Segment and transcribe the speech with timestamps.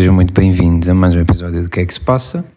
[0.00, 2.50] sejam muito bem-vindos a mais um episódio do Que é que se passa.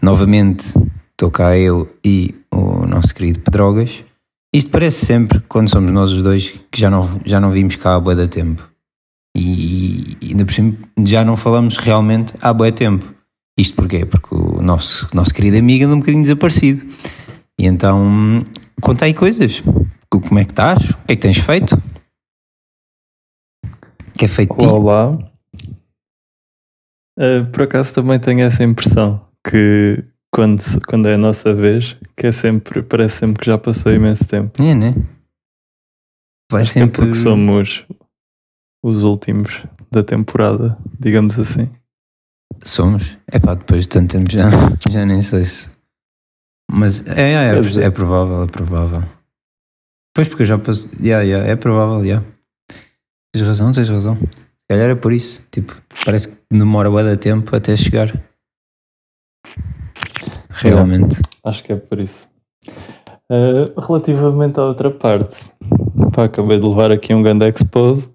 [0.00, 0.72] Novamente
[1.10, 4.04] estou cá eu e o nosso querido Pedrogas.
[4.54, 7.96] Isto parece sempre quando somos nós os dois que já não, já não vimos cá
[7.96, 8.70] há boa da tempo.
[9.36, 13.16] E, e ainda por cima já não falamos realmente há boa tempo.
[13.58, 14.06] Isto porquê?
[14.06, 16.86] Porque o nosso, nosso querido amigo anda um bocadinho desaparecido.
[17.58, 18.44] E então
[18.80, 19.60] conta aí coisas.
[20.08, 20.90] Como é que estás?
[20.90, 21.76] O que é que tens feito?
[24.16, 24.54] Que é feito?
[24.64, 25.29] Olá.
[27.20, 30.02] Uh, por acaso também tenho essa impressão que
[30.32, 34.26] quando, quando é a nossa vez, que é sempre, parece sempre que já passou imenso
[34.26, 34.62] tempo.
[34.62, 34.94] É, né?
[36.50, 37.02] Vai Acho é sempre.
[37.02, 37.84] porque somos
[38.82, 41.68] os últimos da temporada, digamos assim.
[42.64, 43.18] Somos.
[43.30, 44.48] É pá, depois de tanto tempo já,
[44.90, 45.70] já nem sei se.
[46.70, 49.02] Mas é, é, dizer- é, é provável, é provável.
[50.14, 50.90] Pois porque eu já passo.
[51.00, 52.24] Yeah, yeah, é provável, yeah.
[53.32, 54.16] Tens razão, tens razão.
[54.70, 55.44] Calhar é por isso.
[55.50, 58.08] Tipo, parece que demora bué de tempo até chegar.
[60.48, 61.20] Realmente.
[61.42, 62.28] Acho que é por isso.
[63.28, 65.50] Uh, relativamente à outra parte,
[66.14, 68.12] pá, acabei de levar aqui um grande expose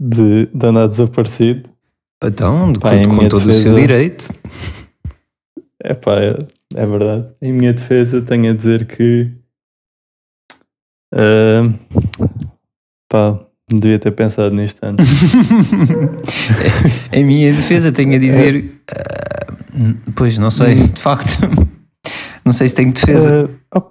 [0.00, 1.68] de, andar desaparecido.
[2.24, 4.24] Então, Pá, com, com todo o seu defesa- direito.
[5.82, 6.38] É pá, é,
[6.76, 7.28] é verdade.
[7.42, 9.30] Em minha defesa, tenho a dizer que.
[11.12, 11.62] ah,
[13.10, 15.06] pá, devia ter pensado nisto antes.
[17.12, 18.80] em minha defesa, tenho a dizer.
[18.90, 19.54] ah,
[20.14, 21.38] pois, não sei, de facto.
[22.44, 23.50] Não sei se tenho defesa.
[23.74, 23.90] Ah, oh,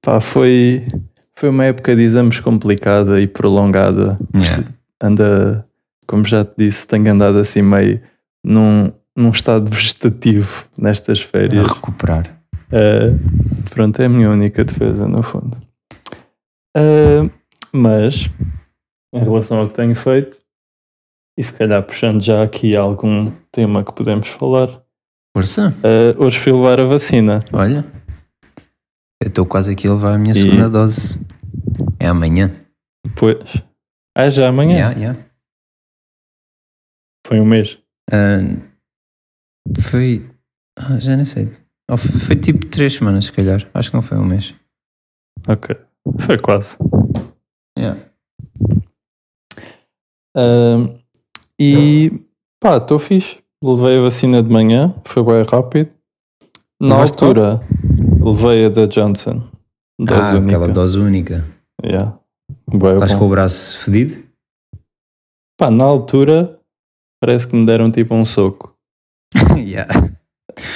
[0.00, 0.86] pá, foi,
[1.34, 4.18] foi uma época de exames complicada e prolongada.
[4.34, 4.64] Yeah.
[5.02, 5.68] Anda,
[6.06, 8.00] como já te disse, tenho andado assim meio
[8.42, 11.66] num, num estado vegetativo nestas A férias.
[11.66, 12.40] recuperar.
[12.72, 13.18] Uh,
[13.68, 15.58] pronto, é a minha única defesa, no fundo.
[16.74, 17.30] Uh,
[17.76, 18.30] mas,
[19.14, 20.40] em relação ao que tenho feito,
[21.38, 24.82] e se calhar puxando já aqui algum tema que podemos falar,
[25.36, 25.68] Força.
[25.70, 27.38] uh, hoje fui levar a vacina.
[27.52, 27.84] Olha,
[29.22, 31.18] eu estou quase aqui a levar a minha E- segunda dose.
[32.00, 32.50] É amanhã.
[33.04, 33.38] Depois.
[34.16, 34.76] Ah, já amanhã?
[34.76, 35.20] Yeah, yeah.
[37.26, 37.78] Foi um mês.
[38.10, 38.38] Ah,
[39.80, 40.28] foi.
[40.78, 41.54] ah, já nem sei.
[41.90, 43.68] Oh, foi tipo três semanas, se calhar.
[43.74, 44.54] Acho que não foi um mês.
[45.48, 45.76] Ok.
[46.20, 46.76] Foi quase.
[47.78, 48.00] Yeah.
[51.58, 52.10] E
[52.60, 53.38] pá, estou fixe.
[53.64, 55.90] Levei a vacina de manhã, foi bem rápido.
[56.80, 57.60] Na altura,
[58.20, 59.42] levei a da Johnson.
[59.98, 60.56] Dose ah, única.
[60.56, 61.46] aquela dose única.
[61.82, 62.18] Yeah.
[62.92, 63.18] Estás bom.
[63.18, 64.22] com o braço fedido?
[65.58, 66.60] Pá, na altura,
[67.18, 68.76] parece que me deram tipo um soco.
[69.56, 69.88] yeah.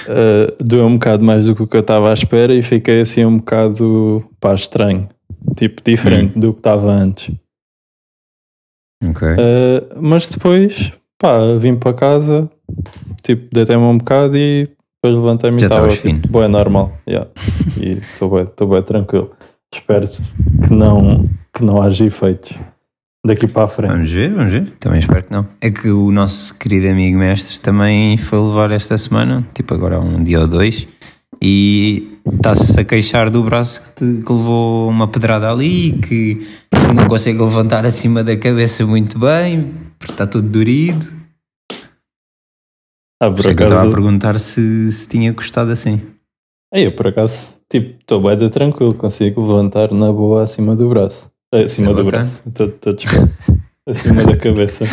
[0.09, 3.03] Uh, doeu um bocado mais do que o que eu estava à espera e fiquei
[3.03, 5.09] assim um bocado pá, estranho.
[5.57, 7.35] Tipo, diferente do que estava antes.
[9.05, 9.29] Ok.
[9.29, 12.51] Uh, mas depois, pá, vim para casa,
[13.23, 14.69] tipo, deitei-me um bocado e
[15.03, 16.93] depois levantei-me e estava tipo, bué normal.
[17.09, 17.31] Yeah.
[17.81, 19.31] e estou bem, estou bem tranquilo.
[19.73, 21.25] Espero que não,
[21.55, 22.59] que não haja efeitos
[23.25, 23.93] daqui para a frente.
[23.93, 24.73] Vamos ver, vamos ver.
[24.79, 25.47] Também espero que não.
[25.61, 30.23] É que o nosso querido amigo mestre também foi levar esta semana, tipo agora um
[30.23, 30.89] dia ou dois,
[31.41, 36.47] e está-se a queixar do braço que, te- que levou uma pedrada ali, que
[36.97, 41.07] não consegue levantar acima da cabeça muito bem, porque está tudo dorido.
[43.23, 46.01] Ah, Por é que eu estava a acaso, perguntar se, se tinha gostado assim.
[46.73, 50.89] Aí, eu por acaso, tipo, estou bem de tranquilo, consigo levantar na boa acima do
[50.89, 51.31] braço.
[51.53, 52.11] Eh, Acima é do bacana.
[52.23, 53.33] braço, estou estou desculpa.
[53.87, 54.85] acima da cabeça.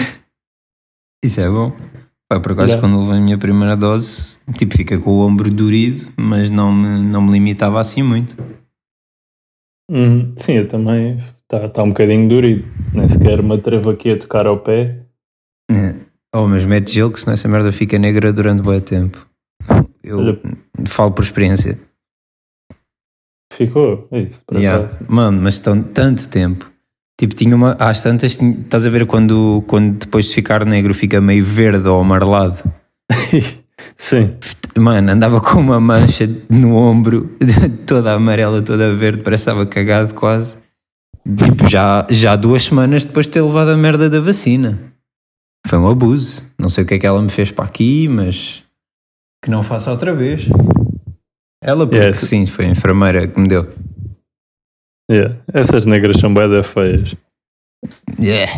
[1.23, 1.71] Isso é bom.
[2.29, 2.79] Pá, por acaso, Já.
[2.79, 6.99] quando levei a minha primeira dose, tipo, fica com o ombro dorido, mas não me,
[6.99, 8.35] não me limitava assim muito.
[9.89, 10.33] Uhum.
[10.35, 11.17] Sim, eu também.
[11.43, 12.67] Está tá um bocadinho durido.
[12.93, 15.05] Nem sequer me atrevo aqui a tocar ao pé.
[15.71, 15.95] É.
[16.35, 19.25] Oh, mas mete gelo que senão essa merda fica negra durante bom tempo.
[20.03, 20.41] Eu Olha.
[20.85, 21.79] falo por experiência.
[23.53, 24.07] Ficou.
[24.11, 24.99] É isso, Yeah.
[25.07, 26.69] Mano, mas estão tanto tempo.
[27.19, 27.75] Tipo, tinha uma.
[27.79, 31.87] Às tantas, tinha- estás a ver quando, quando depois de ficar negro fica meio verde
[31.87, 32.63] ou amarelado?
[33.95, 34.35] Sim.
[34.77, 37.35] Mano, andava com uma mancha no ombro,
[37.87, 40.57] toda amarela, toda verde, parece que estava cagado quase.
[41.25, 44.79] Tipo, já, já duas semanas depois de ter levado a merda da vacina.
[45.65, 46.43] Foi um abuso.
[46.59, 48.63] Não sei o que é que ela me fez para aqui, mas
[49.43, 50.47] que não faça outra vez.
[51.63, 52.17] Ela, porque Yes.
[52.19, 53.67] sim, foi a enfermeira que me deu.
[55.09, 55.35] Yeah.
[55.53, 57.15] Essas negras são bem da feias.
[58.19, 58.51] Yeah.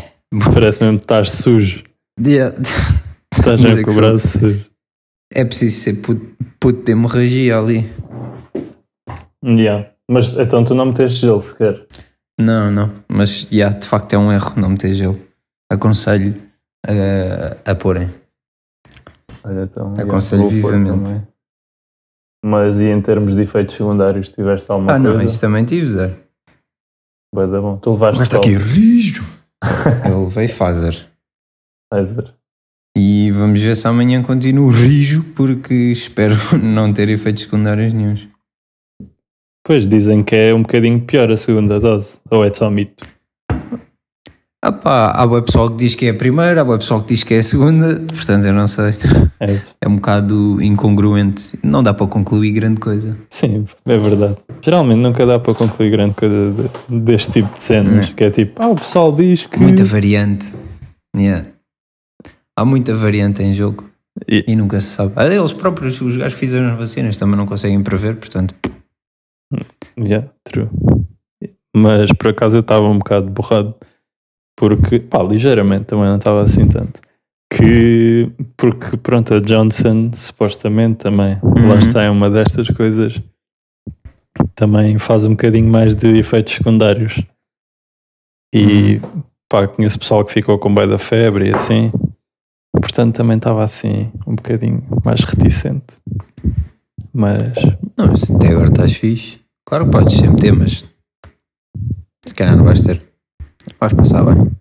[0.53, 1.83] Parece mesmo que estás sujo.
[2.19, 2.55] Yeah.
[3.31, 4.65] Estás sempre é com o braço sujo.
[5.33, 7.89] É preciso ser puto, puto de hemorragia ali.
[9.45, 9.89] Yeah.
[10.09, 11.85] Mas então tu não meteste gelo sequer.
[12.39, 12.91] Não, não.
[13.07, 15.19] Mas, yeah, de facto é um erro não meter gelo.
[15.71, 16.35] Aconselho
[16.85, 18.09] a, a porem.
[19.43, 21.21] Olha, então, Aconselho pôr vivamente.
[22.43, 25.25] Mas e em termos de efeitos secundários, tiveste alguma Ah, não, coisa?
[25.25, 26.13] isso também tive, Zé.
[27.33, 27.77] Vai dar bom.
[27.77, 29.23] Tu levaste Mas está aqui rijo.
[30.09, 31.07] Eu levei Pfizer.
[31.91, 32.33] Pfizer.
[32.97, 38.27] E vamos ver se amanhã continuo rijo, porque espero não ter efeitos secundários nenhums.
[39.63, 42.19] Pois dizem que é um bocadinho pior a segunda dose.
[42.31, 43.05] Ou é só mito?
[44.61, 47.07] Ah pá, há o pessoal que diz que é a primeira, há o pessoal que
[47.13, 48.91] diz que é a segunda, portanto eu não sei.
[49.39, 51.57] É, É um bocado incongruente.
[51.63, 53.17] Não dá para concluir grande coisa.
[53.29, 54.35] sim, é verdade.
[54.61, 56.51] Geralmente nunca dá para concluir grande coisa
[56.89, 58.09] de- deste tipo de cenas.
[58.09, 58.15] Não.
[58.15, 59.59] Que é tipo, ah, o pessoal diz que.
[59.59, 60.53] Muita variante.
[61.15, 61.45] Yeah.
[62.57, 63.89] Há muita variante em jogo
[64.27, 65.13] E- e nunca se sabe.
[65.15, 68.53] Ah, Eles próprios, os gajos que fizeram as vacinas, também não conseguem prever, portanto.
[69.97, 70.67] Yeah, true.
[71.73, 73.73] Mas por acaso eu estava um bocado borrado.
[74.59, 76.99] Porque, pá, ligeiramente também não estava assim tanto.
[77.51, 81.69] Que, porque pronto, a Johnson supostamente também, Uhum.
[81.69, 83.21] lá está, é uma destas coisas,
[84.53, 87.23] também faz um bocadinho mais de efeitos secundários.
[88.53, 88.99] E
[89.47, 91.89] pá, conheço pessoal que ficou com bem da febre e assim,
[92.73, 95.85] portanto também estava assim, um bocadinho mais reticente.
[97.13, 97.53] Mas
[97.97, 99.39] Não, mas até agora estás fixe.
[99.65, 100.85] Claro que podes sempre ter, mas
[102.25, 103.08] se calhar não vais ter.
[103.79, 104.51] Vais passar bem.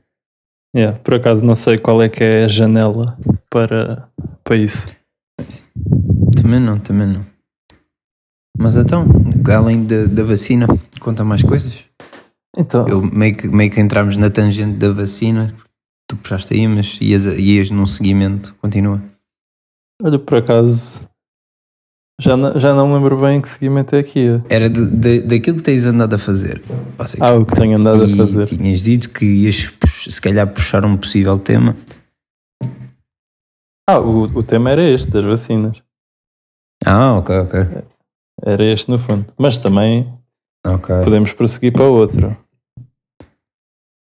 [0.77, 3.19] Yeah, por acaso não sei qual é que é a janela
[3.51, 4.09] para,
[4.45, 4.89] para isso.
[6.37, 7.27] Também não, também não.
[8.57, 9.07] Mas então,
[9.55, 10.67] além da, da vacina,
[11.01, 11.85] conta mais coisas.
[12.57, 15.55] Então, Eu meio que, meio que entramos na tangente da vacina,
[16.09, 19.01] tu puxaste aí, mas ias, ias num seguimento, continua.
[20.03, 21.09] olha, por acaso
[22.21, 24.27] já não, já não me lembro bem que seguimento é aqui.
[24.49, 26.63] Era de, de- daquilo que tens andado a fazer.
[27.21, 28.47] Ah, o que tenho andado a e fazer.
[28.47, 31.77] tinhas dito que ias se calhar puxar um possível tema.
[33.89, 35.83] Ah, o, o tema era este, das vacinas.
[36.85, 37.61] Ah, ok, ok.
[38.45, 39.27] Era este no fundo.
[39.39, 40.13] Mas também
[40.67, 40.95] Ok.
[41.05, 42.37] podemos prosseguir para outro.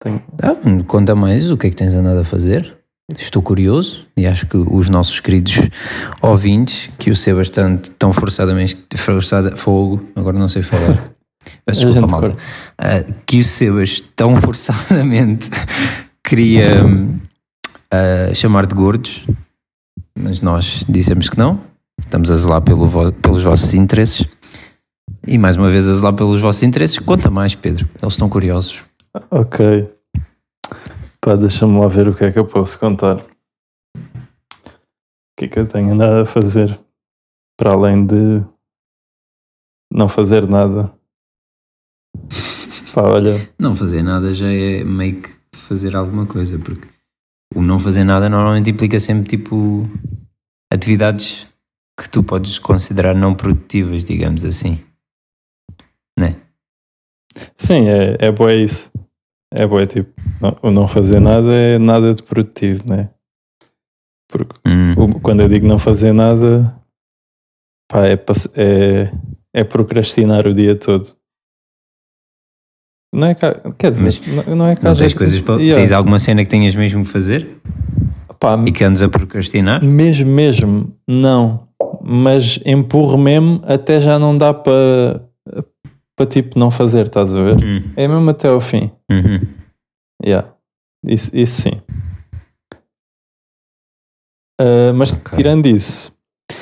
[0.01, 0.55] Tenho- Ah,
[0.87, 2.77] conta mais o que é que tens andado a fazer.
[3.17, 5.53] Estou curioso e acho que os nossos queridos
[6.21, 11.11] ouvintes, que o Sebas tanto, tão forçadamente, forçada, fogo, agora não sei falar.
[11.63, 12.35] Peço desculpa, malta.
[12.77, 15.49] Ah, que o Sebas tão forçadamente
[16.23, 16.83] queria
[17.91, 19.23] ah, chamar de gordos,
[20.17, 21.61] mas nós dissemos que não.
[21.99, 24.25] Estamos a zelar pelo vo- pelos vossos interesses.
[25.27, 26.97] E mais uma vez a zelar pelos vossos interesses.
[26.99, 27.87] Conta mais, Pedro.
[28.01, 28.81] Eles estão curiosos.
[29.31, 29.87] Ok.
[31.25, 33.17] Pá, deixa-me lá ver o que é que eu posso contar.
[33.17, 33.99] O
[35.35, 36.79] que é que eu tenho andado a fazer?
[37.57, 38.45] Para além de
[39.91, 40.93] não fazer nada.
[42.93, 46.87] Pá, olha, Não fazer nada já é meio que fazer alguma coisa, porque
[47.55, 49.89] o não fazer nada normalmente implica sempre tipo
[50.71, 51.51] atividades
[51.99, 54.79] que tu podes considerar não produtivas, digamos assim.
[56.19, 56.39] Né?
[57.57, 58.91] sim, é, é boa isso.
[59.57, 63.09] É boa, tipo, não- o não fazer nada é nada de produtivo, né?
[64.29, 65.11] Porque Hum.
[65.21, 66.75] quando eu digo não fazer nada,
[67.89, 68.13] pá, é,
[68.55, 69.11] é,
[69.53, 71.07] é procrastinar o dia todo.
[73.13, 75.55] Não é há- quer dizer, Mas não, não é que Não tens coisas para.
[75.61, 75.75] Yeah.
[75.75, 77.47] Tens alguma cena que tenhas mesmo que fazer
[78.37, 79.81] Pá, e que andes a procrastinar?
[79.85, 81.65] mesmo, mesmo, não.
[82.01, 85.24] Mas empurro mesmo até já não dá para
[86.15, 87.57] para tipo não fazer, estás a ver?
[87.63, 87.93] Hum.
[87.95, 88.91] É mesmo até ao fim.
[89.11, 89.39] Uhum.
[90.23, 90.53] Yeah.
[91.07, 91.81] Isso, isso sim.
[94.59, 95.37] Ah, mas Ok.
[95.37, 96.11] tirando isso,
[96.51, 96.55] o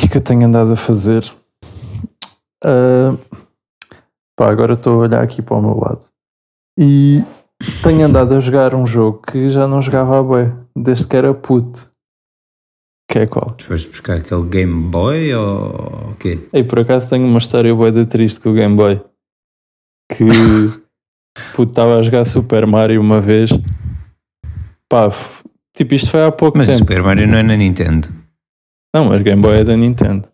[0.00, 1.30] que é que eu tenho andado a fazer?
[2.64, 3.16] Ah,
[4.36, 6.06] pá, agora estou a olhar aqui para o meu lado
[6.78, 7.22] e
[7.82, 11.32] tenho andado a jogar um jogo que já não jogava a bué, desde que era
[11.34, 11.90] puto.
[13.08, 13.52] Que é qual?
[13.52, 16.40] Tu foste buscar aquele Game Boy ou o quê?
[16.52, 19.00] Ei, por acaso tenho uma história bué de triste com o Game Boy.
[20.12, 20.24] Que
[21.54, 23.50] puto estava a jogar Super Mario uma vez.
[24.88, 25.08] Pá,
[25.76, 26.78] tipo, isto foi há pouco Mas tempo.
[26.80, 28.08] Super Mario não é na Nintendo.
[28.94, 30.28] Não, mas Game Boy é da Nintendo.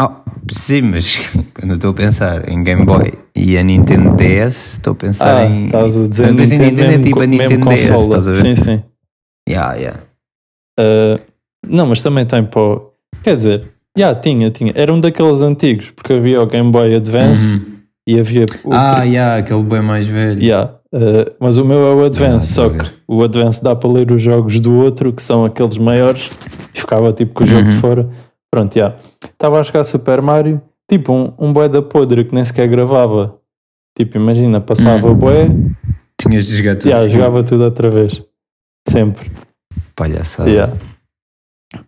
[0.00, 1.18] Ah, sim, mas
[1.54, 5.36] quando eu estou a pensar em Game Boy e a Nintendo DS, estou a pensar
[5.36, 5.66] Ah, em.
[5.66, 8.40] estás a dizer penso em Nintendo é tipo a Nintendo DS, estás a ver?
[8.40, 8.82] Sim, sim.
[9.48, 10.00] Yeah, yeah.
[10.82, 11.16] Ah,
[11.66, 12.90] não, mas também tem para o...
[13.22, 14.72] Quer dizer, já tinha, tinha.
[14.74, 17.60] Era um daqueles antigos, porque havia o Game Boy Advance Uhum.
[18.08, 18.72] e havia o...
[18.72, 20.40] Ah, pri- yeah, aquele bem mais velho.
[20.42, 23.90] Yeah, uh, mas o meu é o Advance, Ah, só que o Advance dá para
[23.92, 26.30] ler os jogos do outro, que são aqueles maiores,
[26.74, 27.70] e ficava tipo com o jogo Uhum.
[27.70, 28.10] de fora.
[28.50, 28.94] Pronto, já.
[29.22, 30.60] Estava a jogar Super Mario,
[30.90, 33.36] tipo um, um bué da podre que nem sequer gravava.
[33.96, 35.12] Tipo, imagina, passava Uhum.
[35.12, 35.48] o bué,
[36.20, 36.90] Tinhas de jogar tudo.
[36.90, 37.12] já, seguido.
[37.18, 38.22] jogava tudo outra vez.
[38.88, 39.30] Sempre.
[39.94, 40.48] Palhaçada.
[40.48, 40.72] Yeah.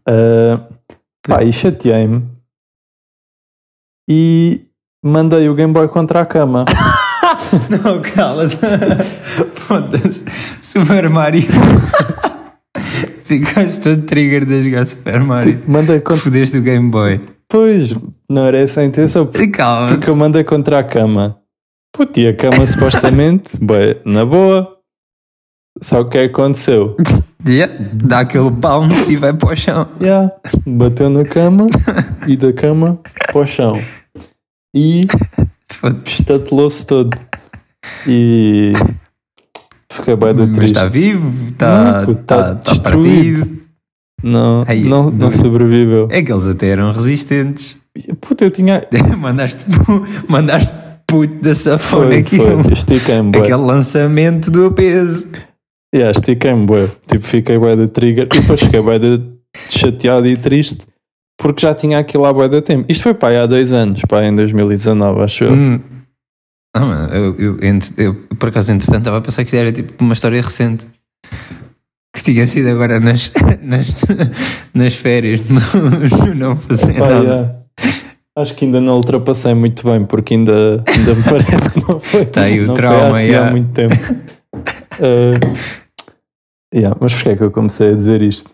[0.08, 0.64] Uh,
[1.26, 2.34] pá, e chateei-me
[4.08, 4.62] e
[5.04, 6.64] mandei o Game Boy contra a cama.
[7.70, 8.56] Não, cala-te.
[9.52, 10.24] Foda-se.
[10.60, 11.42] Super Mario.
[13.22, 15.58] Ficaste todo trigger de jogar Super Mario.
[15.58, 16.22] Tipo, mandei contra.
[16.22, 17.20] Fodeste o Game Boy.
[17.48, 17.94] Pois,
[18.28, 19.30] não era essa a intenção.
[19.52, 19.88] Calma.
[19.88, 21.38] Porque eu mandei contra a cama.
[21.92, 24.76] Puto, e a cama supostamente, bem, na boa.
[25.80, 26.96] Só que o que aconteceu?
[27.46, 27.72] Yeah.
[27.92, 29.88] Dá aquele bounce e vai para o chão.
[30.00, 30.32] Yeah.
[30.66, 31.66] Bateu na cama
[32.26, 33.80] e da cama para o chão.
[34.74, 35.06] E
[36.06, 37.16] estatelou-se todo.
[38.06, 38.72] E
[39.90, 40.76] fiquei bem Mas triste.
[40.76, 43.38] está vivo, está tá, tá tá destruído.
[43.40, 43.64] partido.
[44.22, 46.08] Não, Ai, não, não sobreviveu.
[46.10, 47.76] É que eles até eram resistentes.
[48.22, 48.86] Puta, eu tinha.
[49.18, 49.60] mandaste,
[50.26, 50.72] mandaste
[51.06, 52.64] puto da safona Foi, aquilo.
[52.64, 52.72] foi.
[52.72, 53.40] Estiquei-me, bué.
[53.40, 55.28] Aquele lançamento do peso.
[55.94, 56.88] Yeah, estiquei-me, bué.
[57.06, 58.26] Tipo, fiquei bué de trigger.
[58.34, 59.20] E depois fiquei bué de
[59.70, 60.84] chateado e triste
[61.38, 62.84] porque já tinha aquilo há bué de tempo.
[62.88, 65.52] Isto foi pá, há dois anos, pá, em 2019, acho eu.
[65.52, 65.80] Hum.
[66.76, 69.92] Não, mano, eu, eu, ent- eu, por acaso, entretanto, estava a pensar que era tipo
[70.02, 70.86] uma história recente.
[72.16, 73.30] Que tinha sido agora nas,
[73.62, 74.04] nas,
[74.72, 77.14] nas férias, não, não fazer nada.
[77.22, 77.54] yeah.
[78.36, 82.24] Acho que ainda não ultrapassei muito bem, porque ainda, ainda me parece que não foi,
[82.26, 83.48] Tá aí o não trauma, foi assim yeah.
[83.48, 83.94] há muito tempo.
[84.54, 85.56] Uh,
[86.74, 88.50] yeah, mas porquê é que eu comecei a dizer isto?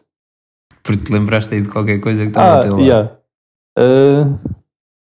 [0.83, 2.83] Porque te lembraste aí de qualquer coisa que estava Ah, ao teu lado.
[2.83, 3.13] yeah.
[3.79, 4.39] Uh,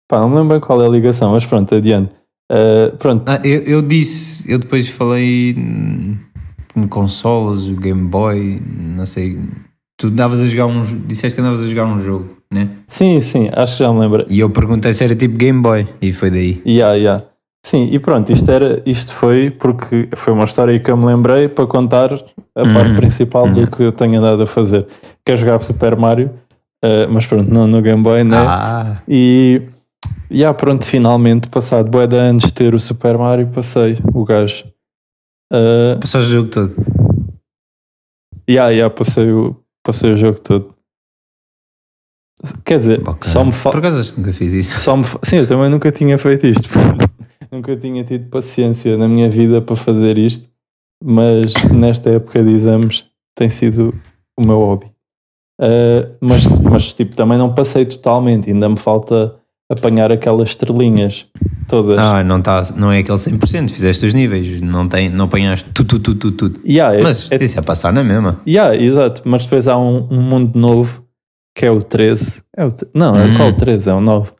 [0.09, 2.15] pá, não me lembro qual é a ligação, mas pronto, adiante.
[2.51, 6.17] Uh, pronto, Ah, eu, eu disse, eu depois falei hum,
[6.73, 9.39] como consolas, o Game Boy, não sei.
[9.97, 12.69] Tu andavas a jogar um disseste que andavas a jogar um jogo, né?
[12.87, 14.27] sim, sim, acho que já me lembro.
[14.29, 16.61] E eu perguntei se era tipo Game Boy, e foi daí.
[16.67, 17.25] Yeah, yeah.
[17.67, 21.49] Sim, e pronto, isto, era, isto foi porque foi uma história que eu me lembrei
[21.49, 22.97] para contar a parte Uhum.
[22.97, 24.87] principal do que eu tenho andado a fazer.
[25.25, 26.31] Que é jogar Super Mario,
[26.85, 28.37] uh, mas pronto, não no Game Boy, né?
[28.37, 29.63] Ah, E,
[30.31, 34.25] e ah, pronto, finalmente, passado bué de anos de ter o Super Mario, passei o
[34.27, 34.67] gajo.
[35.51, 36.75] Uh, passaste o jogo todo.
[38.49, 40.75] yeah, yeah, passei, o, passei o jogo todo.
[42.63, 43.19] Quer dizer, Bacana.
[43.23, 43.79] só me falta.
[43.81, 44.79] Por acaso nunca fiz isso.
[44.79, 46.69] Só me Sim, eu também nunca tinha feito isto.
[47.55, 50.49] nunca tinha tido paciência na minha vida para fazer isto,
[51.03, 53.05] mas nesta época de exames
[53.37, 53.95] tem sido
[54.37, 54.87] o meu hobby.
[55.61, 59.37] Uh, mas, mas tipo, também não passei totalmente, ainda me falta
[59.71, 61.27] apanhar aquelas estrelinhas
[61.69, 61.97] todas.
[61.99, 65.99] Ah, não, tá, não é aquele 100%, fizeste os níveis, não, tem, não apanhaste tudo,
[66.01, 66.61] tudo, tudo, tudo.
[66.69, 68.41] Yeah, é- Mas é, isso é passar na mesma.
[68.47, 71.05] yeah, exato, mas depois há um, um mundo novo
[71.57, 72.43] que é o 13.
[72.57, 73.37] É o, não, é Hum.
[73.37, 73.89] qual o 13?
[73.91, 74.33] É o 9.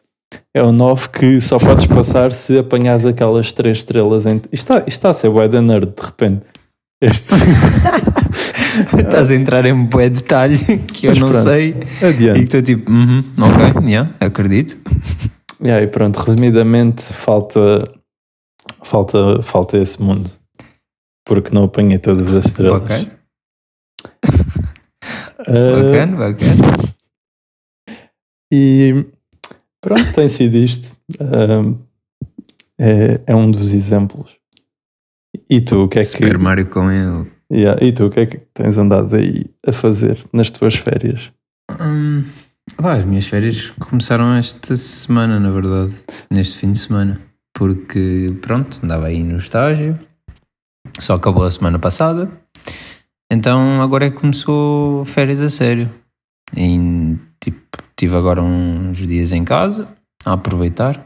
[0.55, 4.27] É o 9 que só podes passar se apanhares aquelas 3 estrelas.
[4.27, 6.43] Em, isto, está, isto está a ser bué da nerd de repente.
[7.01, 7.35] Este.
[8.99, 11.43] Estás a entrar em bué detalhe que eu Mas não pronto.
[11.43, 12.43] sei e que Adiante.
[12.43, 14.77] estou tipo, uhum, ok, yeah, acredito.
[15.63, 17.79] Yeah, e pronto, resumidamente, falta,
[18.83, 20.29] falta, falta esse mundo.
[21.25, 22.83] Porque não apanhei todas as estrelas.
[22.83, 23.09] Bacana,
[25.39, 26.95] Ah, bacana, bacana.
[28.53, 29.07] E
[29.85, 30.97] pronto, tem sido isto.
[31.21, 31.75] Ah,
[32.81, 34.37] é, é um dos exemplos.
[35.49, 36.09] E tu, o que é que.
[36.09, 37.31] Super Mario com ele.
[37.53, 41.31] Yeah, e tu, o que é que tens andado aí a fazer nas tuas férias?
[41.79, 42.25] Hum,
[42.77, 45.95] pá, as minhas férias começaram esta semana, na verdade,
[46.31, 47.21] neste fim de semana,
[47.53, 49.97] porque pronto, andava aí no estágio,
[50.99, 52.31] só acabou a semana passada,
[53.31, 55.91] então agora é que começou férias a sério.
[56.57, 56.79] E
[57.97, 59.89] tive agora uns dias em casa
[60.25, 61.05] a aproveitar.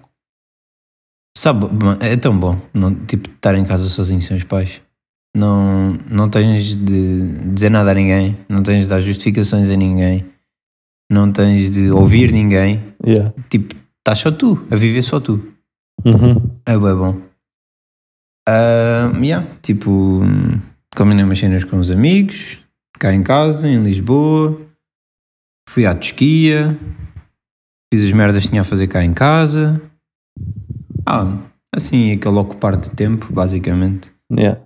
[1.37, 1.67] Sabe,
[2.01, 4.81] é tão bom não, tipo, estar em casa sozinho sem os pais.
[5.37, 10.25] Não, não tens de dizer nada a ninguém, não tens de dar justificações a ninguém,
[11.11, 12.83] não tens de ouvir ninguém.
[13.05, 13.33] Yeah.
[13.49, 15.53] Tipo, estás só tu, a viver só tu.
[16.05, 16.59] Uhum.
[16.67, 17.21] É bem bom.
[18.49, 20.23] Ah, yeah, tipo,
[20.97, 22.59] combinei umas cenas com os amigos,
[22.99, 24.68] cá em casa, em Lisboa.
[25.69, 26.79] Fui à Tosquia,
[27.93, 29.81] fiz as merdas que tinha a fazer cá em casa.
[31.07, 31.37] Ah,
[31.77, 34.11] assim, aquele ocupar de tempo, basicamente.
[34.33, 34.59] Yeah.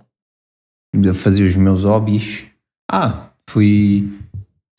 [1.13, 2.45] fazer os meus hobbies.
[2.89, 4.17] Ah, fui,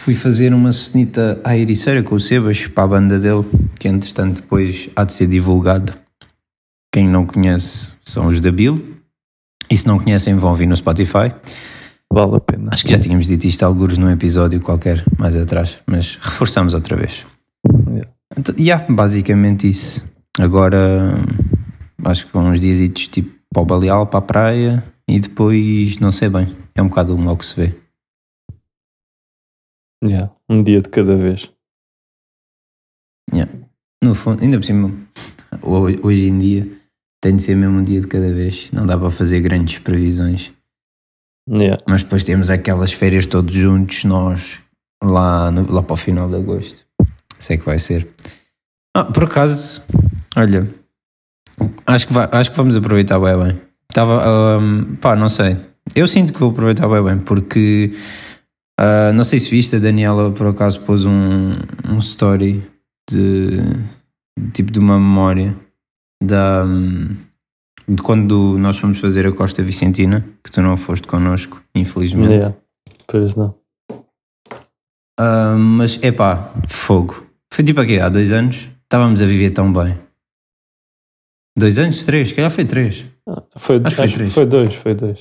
[0.00, 3.45] fui fazer uma cenita à Ericeira com o Sebas para a banda dele,
[3.78, 5.93] que entretanto depois há de ser divulgado.
[6.90, 8.83] Quem não conhece são os da Bill.
[9.71, 11.35] E se não conhecem, vão vir no Spotify.
[12.14, 12.71] Vale a pena.
[12.73, 16.97] Acho que já tínhamos dito isto alguns num episódio qualquer mais atrás, mas reforçamos outra
[16.97, 17.26] vez.
[17.88, 18.11] Yeah.
[18.37, 20.00] Então, yeah, basicamente isso.
[20.38, 21.12] Agora
[22.04, 22.78] acho que vão uns dias
[23.09, 26.47] tipo para o Baleal, para a praia e depois não sei bem.
[26.75, 27.75] É um bocado um logo que se vê.
[30.04, 31.50] Yeah, um dia de cada vez.
[34.02, 34.92] No fundo, ainda por cima,
[35.62, 36.71] ho- hoje em dia
[37.23, 38.71] tem de ser mesmo um dia de cada vez.
[38.71, 40.52] Não dá para fazer grandes previsões.
[41.51, 41.79] Yeah.
[41.87, 44.59] Mas depois temos aquelas férias todos juntos, nós,
[45.03, 46.85] lá, no- lá para o final de agosto.
[47.39, 48.09] Sei que vai ser.
[48.97, 49.83] Ah, por acaso,
[50.37, 50.69] olha,
[51.87, 53.61] acho que, vai- acho que vamos aproveitar bem bem.
[53.91, 54.23] Estava,
[54.57, 55.57] ahm, pá, não sei.
[55.95, 57.93] Eu sinto que vou aproveitar bem bem, porque
[58.81, 61.51] ah, não sei se viste, a Daniela por acaso pôs um,
[61.91, 62.63] um story
[63.11, 63.61] de
[64.53, 65.55] tipo de uma memória
[66.23, 67.15] da, hum,
[67.88, 72.29] de quando nós fomos fazer a Costa Vicentina, que tu não foste connosco, infelizmente.
[72.33, 72.57] Yeah.
[73.07, 73.55] Pois não.
[75.19, 77.26] Ah, mas é pá, fogo.
[77.53, 79.99] Foi tipo aqui, há dois anos, estávamos a viver tão bem.
[81.57, 82.05] Dois anos?
[82.05, 82.33] Três?
[82.33, 83.05] Calhar foi três.
[83.57, 84.35] Foi, Acho acho, que foi três.
[84.35, 85.19] foi dois, foi dois.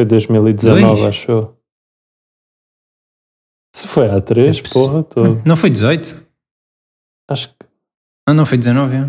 [0.00, 1.04] Foi 2019, Dois?
[1.04, 1.58] acho eu.
[3.74, 6.26] Se foi há três, É porra, tô, Não foi 18?
[7.28, 7.66] acho que.
[8.26, 9.00] Ah, não foi 19, é.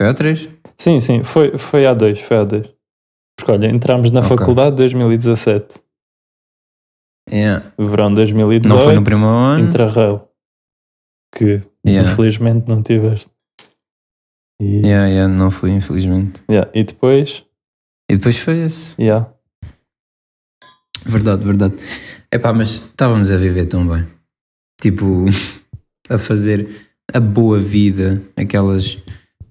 [0.00, 0.48] Foi há três.
[0.80, 2.66] Sim, sim, foi, foi há dois, foi há dois.
[3.36, 4.36] Porque olha, entramos na Ok.
[4.36, 5.80] faculdade em 2017,
[7.30, 7.72] Yeah.
[7.78, 8.68] verão 2018.
[8.68, 9.66] Não foi no primeiro ano.
[9.68, 10.28] Intrarrail.
[11.34, 12.10] Que Yeah.
[12.10, 13.28] infelizmente não tiveste.
[14.60, 16.42] E, Yeah, yeah, não fui, infelizmente.
[16.50, 17.44] yeah, e depois,
[18.10, 19.00] E depois foi esse.
[19.00, 19.30] yeah,
[21.04, 21.76] Verdade, verdade.
[22.32, 24.04] Epá, mas estávamos a viver tão bem.
[24.80, 25.24] Tipo,
[26.10, 26.68] a fazer
[27.12, 28.98] a boa vida, aquelas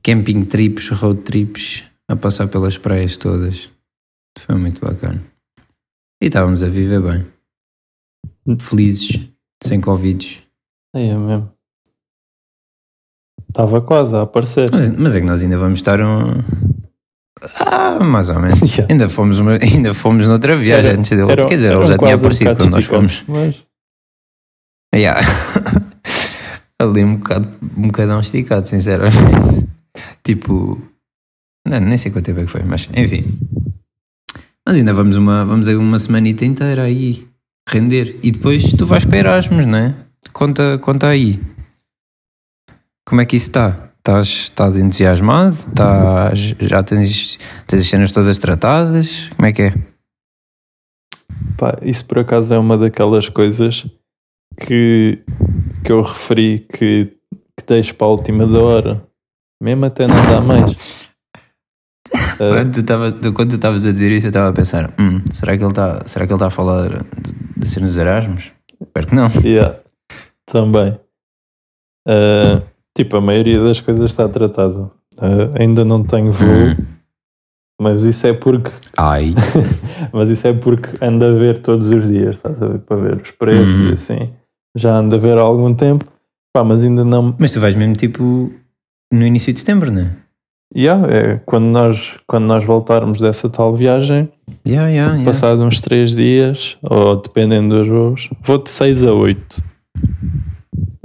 [0.08, 3.70] camping trips, road trips, a passar pelas praias todas.
[4.40, 5.22] Foi muito bacana.
[6.24, 7.26] E estávamos a viver bem.
[8.60, 9.28] Felizes,
[9.62, 10.48] sem Covid.
[10.96, 11.52] é mesmo.
[13.50, 14.70] Estava quase a aparecer.
[14.72, 16.42] Mas, mas é que nós ainda vamos estar um.
[17.60, 18.60] Ah, mais ou menos.
[18.78, 18.88] Yeah.
[18.94, 21.32] Ainda fomos, uma- ainda fomos noutra viagem Era- antes dele.
[21.32, 23.24] Era- Quer dizer, ele já tinha um aparecido bocado quando nós fomos.
[23.28, 23.64] Mas,
[24.96, 25.22] Yeah.
[26.80, 29.68] Ali um bocado, um bocadão esticado, sinceramente.
[30.36, 30.82] Tipo,
[31.66, 33.26] não, nem sei quanto tempo é que foi, mas enfim.
[34.66, 37.28] Mas ainda vamos uma, vamos uma semanita inteira aí
[37.70, 38.20] render.
[38.22, 39.96] E depois tu vais para Erasmus, não é?
[40.34, 41.42] Conta, conta aí.
[43.06, 43.92] Como é que isso está?
[43.98, 45.56] Estás, estás entusiasmado?
[45.56, 49.30] Estás, já tens, tens as cenas todas tratadas?
[49.36, 49.74] Como é que é?
[51.58, 53.86] pá, isso por acaso é uma daquelas coisas
[54.56, 55.24] que,
[55.84, 57.18] que eu referi que,
[57.58, 59.07] que deixo para a última da hora.
[59.62, 61.06] Mesmo até não dá mais.
[62.38, 65.64] Quando tu quando tu estavas a dizer isso, eu estava a pensar: "Hum, será que
[65.64, 67.04] ele está está a falar
[67.58, 68.52] de, ser nos Erasmus?
[68.82, 69.28] Espero que não.
[69.44, 69.80] Yeah,
[70.46, 70.98] também.
[72.08, 72.62] Ah,
[72.96, 74.90] tipo, a maioria das coisas está tratada.
[75.20, 76.76] Ah, ainda não tenho voo, Hum.
[77.82, 79.34] mas isso é porque Ai,
[80.14, 82.80] mas isso é porque ando a ver todos os dias, estás a ver?
[82.80, 83.90] Para ver os preços Uhum.
[83.90, 84.34] e assim.
[84.78, 86.06] Já ando a ver há algum tempo,
[86.54, 87.36] pá, mas ainda não.
[87.38, 88.54] mas tu vais mesmo tipo
[89.12, 90.12] no início de setembro, não é?
[90.76, 94.30] Yeah, é quando nós, quando nós voltarmos dessa tal viagem,
[94.66, 99.64] Yeah, yeah, passado uns 3 dias, ou dependendo dos voos, vou de 6 a 8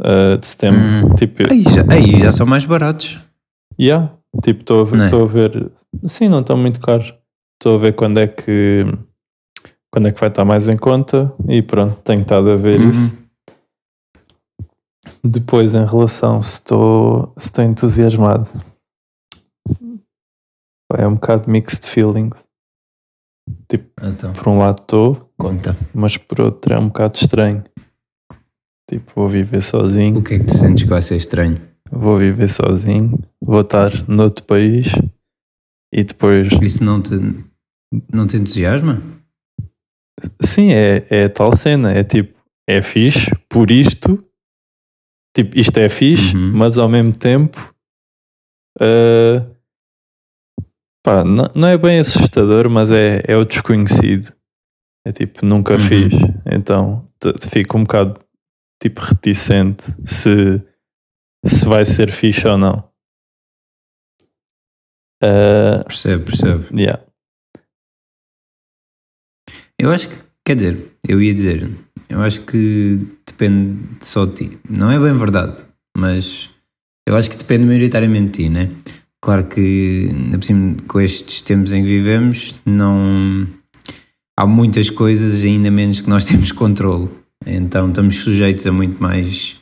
[0.01, 0.81] ah, de setembro.
[0.81, 1.15] Hum.
[1.15, 3.21] Tipo, Aí, já, aí já são mais baratos.
[3.81, 4.11] Yeah,
[4.43, 5.07] tipo, estou a, ver- Não é?
[5.07, 5.71] estou a ver.
[6.07, 7.15] Sim, não estão muito caros.
[7.61, 8.85] Estou a ver quando é que
[9.93, 12.91] quando é que vai estar mais em conta e pronto, tenho estado a ver Uhum.
[12.91, 13.22] isso.
[15.25, 18.49] Depois, em relação se estou, se estou entusiasmado,
[20.95, 22.45] é um bocado mixed feelings.
[24.03, 25.77] Então, Por um lado estou, conta.
[25.95, 27.65] mas por outro é um bocado estranho.
[28.91, 31.61] Tipo, vou viver sozinho, O que é que tu sentes que vai ser estranho?
[31.91, 34.87] vou viver sozinho, vou estar noutro país
[35.93, 37.13] e depois Isso não te,
[38.13, 39.03] não te entusiasma?
[40.43, 41.93] Sim, é, é tal cena.
[41.93, 44.23] É tipo, é fixe por isto.
[45.35, 46.53] Tipo, isto é fixe, Uhum.
[46.55, 47.75] mas ao mesmo tempo.
[48.81, 49.47] ah,
[51.05, 54.35] pá, não, não é bem assustador, mas é, é o desconhecido.
[55.07, 55.79] É tipo, nunca Uhum.
[55.81, 56.13] fiz.
[56.47, 58.21] Então te- te fico um bocado
[58.81, 60.63] tipo reticente se,
[61.45, 62.89] se vai ser fixe ou não.
[65.23, 66.77] Ah, Percebo, percebo.
[66.79, 67.03] yeah.
[69.79, 71.69] Eu acho que, quer dizer, eu ia dizer,
[72.09, 72.99] eu acho que
[73.49, 74.59] depende só de ti.
[74.69, 75.65] Não é bem verdade,
[75.97, 76.49] mas
[77.07, 78.71] eu acho que depende maioritariamente de ti, né?
[79.21, 80.11] Claro que,
[80.47, 83.47] cima, com estes tempos em que vivemos, não.
[84.39, 87.09] Há muitas coisas, ainda menos que nós temos controle.
[87.47, 89.61] Então estamos sujeitos a muito mais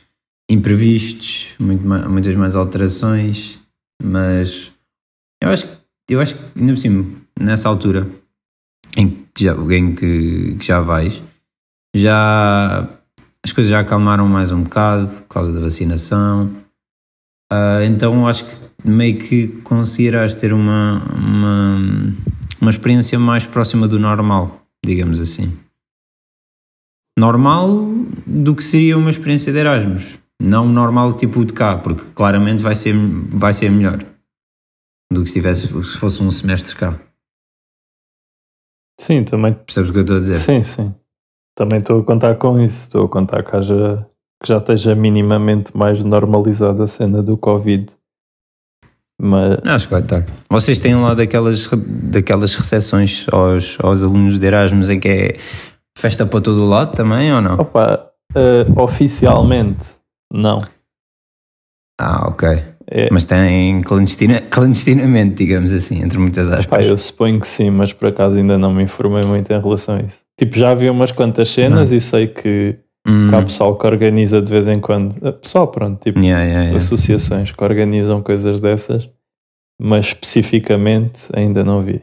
[0.49, 3.59] imprevistos, muito ma- muitas mais alterações,
[4.01, 4.71] mas
[5.41, 5.77] eu acho, que-
[6.13, 7.05] eu acho que, ainda por cima,
[7.39, 8.07] nessa altura,
[8.95, 11.23] em que já, em que, que já vais,
[11.95, 12.87] já
[13.43, 16.47] as coisas já acalmaram mais um bocado por causa da vacinação.
[17.51, 21.77] Uh, então acho que meio que conseguirás ter uma, uma,
[22.61, 25.57] uma experiência mais próxima do normal, digamos assim.
[27.17, 27.67] Normal
[28.25, 30.19] do que seria uma experiência de Erasmus.
[30.41, 32.95] Não normal tipo de cá, porque claramente vai ser,
[33.29, 34.03] vai ser melhor
[35.11, 36.99] do que se, tivesse, se fosse um semestre cá.
[38.99, 39.53] Sim, também.
[39.53, 40.35] Percebes o que eu estou a dizer?
[40.35, 40.95] Sim, sim.
[41.61, 42.87] Também estou a contar com isso.
[42.87, 44.03] Estou a contar que, haja,
[44.41, 47.85] que já esteja minimamente mais normalizada a cena do Covid.
[49.21, 49.59] Mas...
[49.63, 50.25] Acho que vai estar.
[50.49, 55.37] Vocês têm lá daquelas, daquelas recepções aos, aos alunos de Erasmus em que é
[55.95, 57.59] festa para todo o lado também ou não?
[57.59, 59.97] Opa, uh, oficialmente,
[60.33, 60.57] não.
[61.99, 62.49] Ah, ok.
[62.89, 63.07] É.
[63.11, 66.65] Mas tem clandestina, clandestinamente, digamos assim, entre muitas aspas.
[66.65, 69.97] Pá, eu suponho que sim, mas por acaso ainda não me informei muito em relação
[69.97, 70.21] a isso.
[70.41, 71.97] Tipo, já vi umas quantas cenas não.
[71.97, 72.75] e sei que,
[73.07, 73.29] hum.
[73.29, 75.15] que há pessoal que organiza de vez em quando.
[75.23, 76.77] Eh, pessoal, pronto, tipo, yeah, yeah, yeah.
[76.77, 79.07] associações que organizam coisas dessas,
[79.79, 82.01] mas especificamente ainda não vi.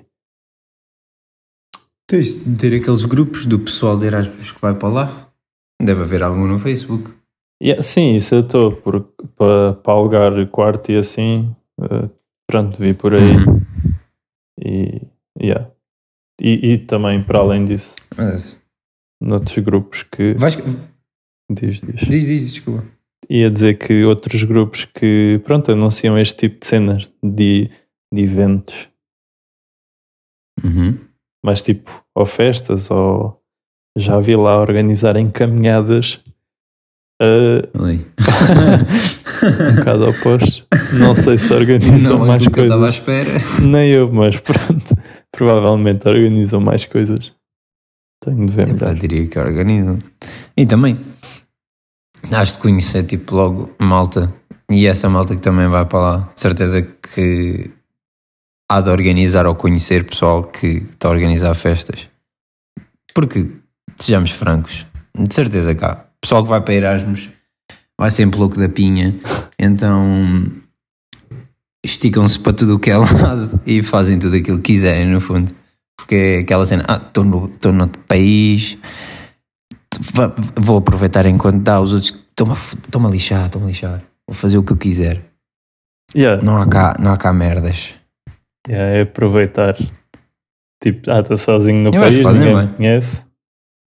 [2.09, 5.29] Tens de ter aqueles grupos do pessoal de Erasmus que vai para lá.
[5.83, 7.11] Deve haver algum no Facebook.
[7.61, 8.71] Yeah, sim, isso eu estou
[9.37, 11.53] para, para alugar quarto e assim.
[11.77, 12.09] Uh,
[12.47, 13.37] pronto, vi por aí.
[13.37, 13.61] Uhum.
[14.65, 15.03] E,
[15.43, 15.69] yeah.
[16.41, 18.63] E, e também, para além disso, Mas...
[19.21, 20.35] noutros grupos que.
[20.35, 20.57] Vais...
[21.51, 22.01] Diz, diz.
[22.09, 22.85] Diz, diz, desculpa.
[23.29, 27.71] Ia dizer que outros grupos que, pronto, anunciam este tipo de cenas, de,
[28.13, 28.89] de eventos.
[30.63, 30.99] Uhum.
[31.45, 33.41] Mas tipo, ou festas, ou
[33.97, 36.23] já vi lá organizarem caminhadas
[37.21, 37.67] Uh,
[39.43, 40.65] um bocado oposto.
[41.01, 42.55] Não sei se organizam não, mais coisas.
[42.55, 43.33] Que eu estava à espera.
[43.61, 44.78] Nem eu, mas pronto.
[45.39, 47.33] Provavelmente organizam mais coisas.
[48.21, 48.91] Tenho de ver melhor.
[48.91, 49.99] Eu diria que organizam.
[50.57, 50.99] E também,
[52.33, 54.33] acho de conhecer tipo logo malta.
[54.71, 56.31] E essa malta que também vai para lá.
[56.35, 57.71] De certeza que
[58.69, 62.09] há de organizar ou conhecer pessoal que está a organizar festas.
[63.15, 63.47] Porque,
[63.97, 67.31] sejamos francos, de certeza cá pessoal que vai para Erasmus
[67.99, 69.19] vai sempre louco da pinha,
[69.59, 70.53] então
[71.85, 75.53] esticam-se para tudo o que é lado e fazem tudo aquilo que quiserem, no fundo.
[75.97, 78.79] Porque é aquela cena, ah, estou no, estou noutro país,
[80.57, 84.63] vou aproveitar enquanto dá, os outros estão-me a lixar, estão-me a lixar, vou fazer o
[84.63, 85.23] que eu quiser.
[86.15, 86.43] Yeah.
[86.43, 87.95] Não, há cá, não há cá merdas.
[88.67, 89.77] Yeah, é aproveitar.
[90.83, 93.25] Tipo, ah, estou sozinho no eu país, ninguém me conhece,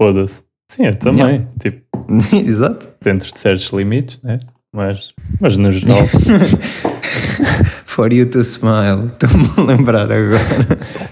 [0.01, 0.43] foda-se.
[0.69, 1.25] Sim, eu também.
[1.25, 1.47] Yeah.
[1.59, 1.89] Tipo,
[2.35, 2.89] Exato.
[3.01, 4.37] Dentro de certos limites, né?
[4.73, 5.99] Mas, mas no geral.
[7.99, 10.39] For you to smile, estou-me a lembrar agora.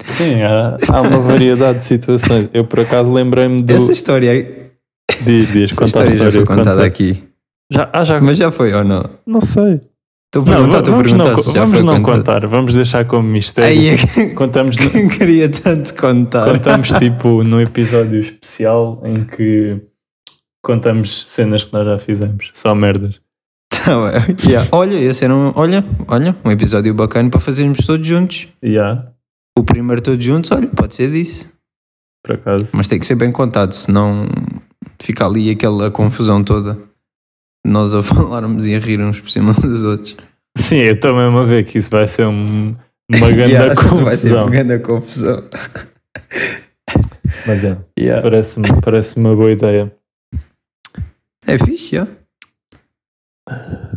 [0.06, 2.50] Sim, há, há, uma variedade de situações.
[2.54, 3.74] Eu por acaso lembrei-me do.
[3.74, 4.72] Essa história.
[5.22, 6.32] Diz, diz, conta história, a história.
[6.32, 6.88] Já foi contada conta.
[6.88, 7.24] aqui.
[7.70, 8.22] Já, ah, já...
[8.22, 9.04] Mas já foi ou não?
[9.26, 9.82] Não sei.
[10.28, 12.16] Estou a perguntar, estou a perguntar não, se já Vamos não contado.
[12.16, 14.00] contar, vamos deixar como mistério.
[14.18, 15.10] É Contamos no...
[15.10, 16.54] queria tanto contar.
[16.54, 19.82] Contamos tipo num episódio especial em que
[20.64, 23.20] contamos cenas que nós já fizemos, só merdas.
[23.70, 23.92] Tá
[24.48, 24.68] yeah.
[24.72, 28.48] Olha, esse era um, olha, olha, um episódio bacana para fazermos todos juntos.
[28.64, 29.12] Yeah.
[29.58, 31.52] O primeiro todos juntos, olha, pode ser disso.
[32.24, 32.70] Por acaso.
[32.74, 34.28] Mas tem que ser bem contado, senão
[35.02, 36.78] fica ali aquela confusão toda.
[37.66, 40.18] Nós a falarmos e a rir uns por cima dos outros.
[40.58, 42.76] Sim, eu estou mesmo a ver que isso vai ser um,
[43.14, 44.04] uma grande yeah, confusão.
[44.04, 45.44] Vai ser uma grande confusão.
[47.46, 48.22] Mas é, yeah.
[48.22, 49.94] parece-me parece uma boa ideia.
[51.46, 52.08] É fixe, já.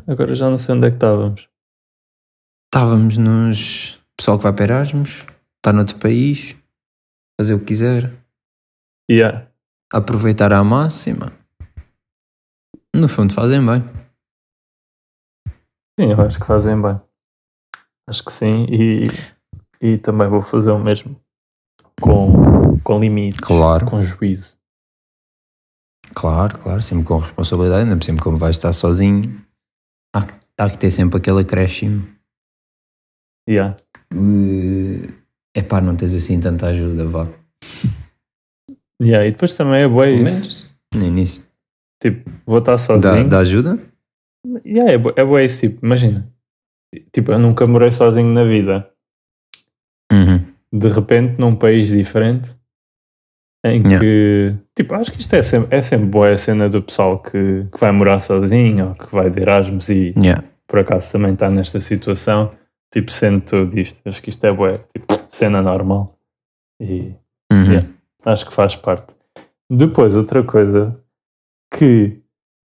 [0.07, 1.49] Agora já não sei onde é que estávamos.
[2.67, 4.01] Estávamos nos.
[4.17, 5.25] Pessoal que vai para Erasmus,
[5.57, 6.55] está noutro país,
[7.41, 8.13] fazer o que quiser.
[9.11, 9.49] Yeah.
[9.91, 11.33] Aproveitar à máxima.
[12.95, 13.83] No fundo, fazem bem.
[15.99, 17.01] Sim, eu acho que fazem bem.
[18.07, 18.67] Acho que sim.
[18.69, 19.07] E,
[19.81, 21.19] e também vou fazer o mesmo.
[22.01, 23.41] Com, com limites.
[23.41, 23.87] Claro.
[23.87, 24.60] Com juízo.
[26.14, 29.40] Claro, claro, sempre com responsabilidade, ainda sempre como vais estar sozinho,
[30.14, 30.27] há,
[30.59, 32.07] há que ter sempre aquele acréscimo.
[33.49, 33.77] Yeah.
[35.55, 37.29] É pá, não tens assim tanta ajuda, vá.
[39.03, 40.70] Yeah, e depois também é boa isso.
[40.94, 41.42] No início.
[42.03, 43.25] Tipo, vou estar sozinho.
[43.25, 43.79] Dá, dá ajuda?
[44.62, 46.31] Yeah, é, boa, é boa isso, tipo, imagina.
[47.11, 48.90] Tipo, eu nunca morei sozinho na vida.
[50.12, 50.44] Uhum.
[50.70, 52.55] De repente, num país diferente,
[53.64, 54.59] em que, yeah.
[54.75, 57.79] tipo, acho que isto é sempre, é sempre boa a cena do pessoal que, que
[57.79, 60.42] vai morar sozinho ou que vai de Erasmus e yeah.
[60.66, 62.51] por acaso também está nesta situação,
[62.92, 64.01] tipo, sendo tudo isto.
[64.07, 66.14] Acho que isto é boa, tipo, cena normal.
[66.81, 67.14] E
[67.53, 67.64] uhum.
[67.64, 67.88] yeah,
[68.25, 69.14] acho que faz parte.
[69.70, 70.99] Depois, outra coisa
[71.73, 72.18] que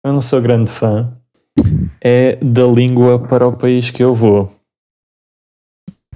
[0.05, 1.17] eu não sou grande fã
[2.01, 4.53] é da língua para o país que eu vou.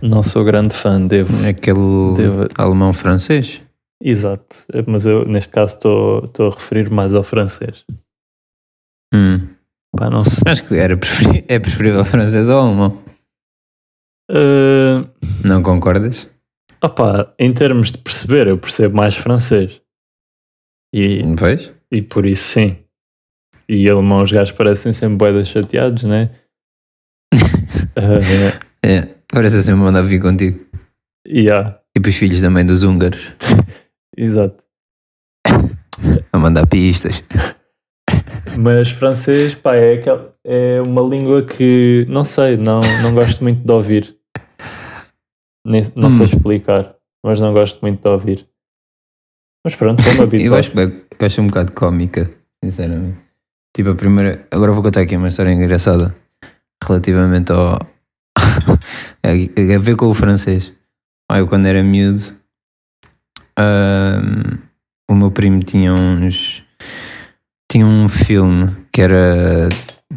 [0.02, 1.48] Não sou grande fã, devo.
[1.48, 3.62] Aquele Devo- alemão francês.
[4.02, 5.74] Exato, mas eu neste caso
[6.24, 7.84] estou a referir mais ao francês.
[9.14, 9.48] Hum.
[9.98, 10.52] Pá, não sei.
[10.52, 13.04] Acho que era preferi- é preferível francês ou alemão.
[14.30, 15.10] Uh,
[15.46, 16.30] Não concordas?
[16.84, 19.82] opá, em termos de perceber, eu percebo mais francês.
[20.94, 21.72] E, Vês?
[21.92, 22.78] e por isso sim.
[23.68, 26.30] E alemão os gajos parecem sempre boedas chateados, né?
[27.34, 29.16] uh, É.
[29.30, 30.66] Parece assim mandar vir contigo.
[31.28, 33.34] yeah, Tipo os filhos também dos húngaros.
[34.18, 34.64] exato.
[36.34, 37.24] A mandar pistas.
[38.60, 43.64] Mas francês, pá, é, aquela- é uma língua que não sei, não, não gosto muito
[43.66, 44.18] de ouvir.
[45.66, 46.30] Nem- não sei Hum.
[46.30, 48.48] explicar, mas não gosto muito de ouvir.
[49.66, 50.60] Mas pronto, vou-me Eu habituar.
[50.60, 52.32] acho, eu acho um bocado cómica,
[52.64, 53.18] sinceramente.
[53.76, 54.48] Tipo, a primeira.
[54.50, 56.16] Agora vou contar aqui uma história engraçada
[56.84, 57.78] relativamente ao.
[59.24, 60.74] a ver com o francês.
[61.30, 62.22] Ah, eu, quando era miúdo,
[63.58, 64.58] ahm,
[65.10, 66.64] o meu primo tinha uns.
[67.72, 69.68] Tinha um filme que era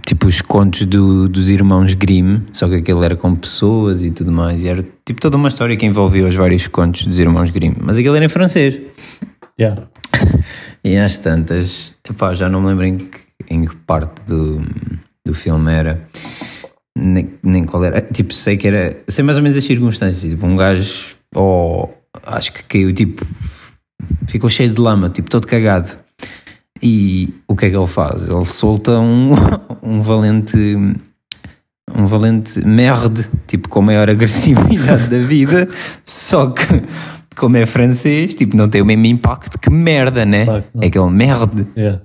[0.06, 4.30] tipo os contos do- dos irmãos Grimm, só que aquele era com pessoas e tudo
[4.30, 4.62] mais.
[4.62, 7.74] E era tipo toda uma história que envolvia os vários contos dos irmãos Grimm.
[7.80, 8.80] Mas aquele era em francês.
[9.60, 9.88] Yeah.
[10.82, 13.18] E às tantas, epá, já não me lembro em que,
[13.50, 14.62] em que parte do,
[15.26, 16.08] do filme era,
[16.96, 18.00] nem, nem qual era.
[18.00, 20.32] Tipo, sei que era, sei mais ou menos as circunstâncias.
[20.32, 23.26] Tipo, um gajo, ou acho que caiu, tipo,
[24.26, 25.96] ficou cheio de lama, tipo, todo cagado.
[26.82, 28.28] E o que é que ele faz?
[28.28, 29.32] Ele solta um,
[29.82, 30.56] um valente.
[31.92, 35.68] Um valente merde, tipo, com a maior agressividade da vida,
[36.04, 36.64] só que,
[37.36, 40.44] como é francês, tipo, não tem o mesmo impacto que merda, né?
[40.44, 40.64] Claro.
[40.80, 41.66] É aquele merde.
[41.76, 42.00] Yeah.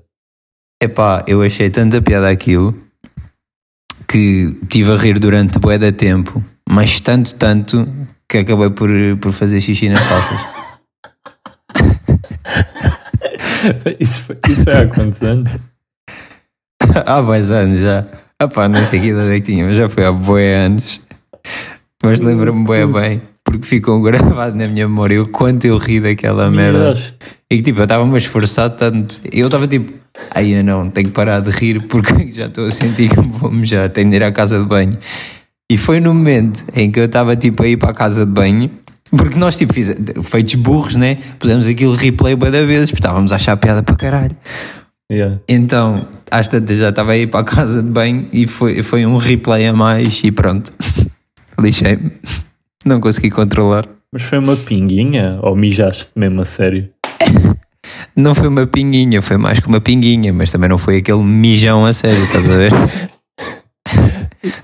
[0.81, 2.75] Epá, eu achei tanta piada aquilo
[4.07, 7.87] que tive a rir durante bué de tempo, mas tanto, tanto
[8.29, 8.89] que acabei por,
[9.21, 10.39] por fazer xixi nas calças.
[13.99, 15.51] Isso, foi- isso foi há quantos anos?
[17.05, 18.05] há mais anos já.
[18.41, 21.01] Epá, não sei que idade é que tinha, mas já foi há bué anos.
[22.03, 26.49] Mas lembro-me bué bem, porque ficou gravado na minha memória o quanto eu ri daquela
[26.51, 26.93] merda.
[26.93, 27.17] Miraste.
[27.49, 29.19] E que tipo, eu estava-me a esforçar tanto.
[29.31, 29.93] Eu estava tipo,
[30.31, 33.65] ai eu não, tenho que parar de rir porque já estou a sentir que vou-me
[33.65, 34.91] já, tenho de ir à casa de banho.
[35.71, 38.32] E foi no momento em que eu estava tipo a ir para a casa de
[38.32, 38.69] banho,
[39.10, 41.17] porque nós tipo, fiz, feitos burros, né?
[41.39, 44.36] Pusemos aquilo replay bué da vezes, porque estávamos a achar piada para caralho.
[45.12, 45.39] Yeah.
[45.47, 49.06] Então, às tantas já estava a ir para a casa de banho e foi, foi
[49.06, 50.71] um replay a mais e pronto.
[51.60, 52.12] Lixei-me.
[52.86, 53.88] Não consegui controlar.
[54.13, 56.89] Mas foi uma pinguinha ou mijaste mesmo a sério?
[58.15, 61.86] Não foi uma pinguinha, foi mais que uma pinguinha, mas também não foi aquele mijão
[61.86, 62.71] a sério, estás a ver?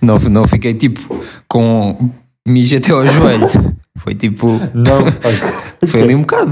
[0.02, 1.00] Não, não fiquei tipo
[1.48, 2.10] com
[2.48, 3.48] mijo até ao joelho.
[3.98, 5.88] Foi tipo, Não, ok.
[5.88, 6.52] foi ali um bocado.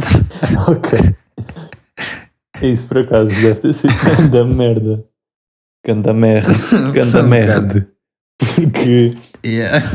[0.68, 1.00] ok.
[2.62, 5.06] Isso por acaso deve ter sido ganda merda.
[5.86, 6.52] Ganda merda.
[6.94, 7.88] Ganda merda.
[8.56, 9.14] Porque,
[9.46, 9.86] Yeah.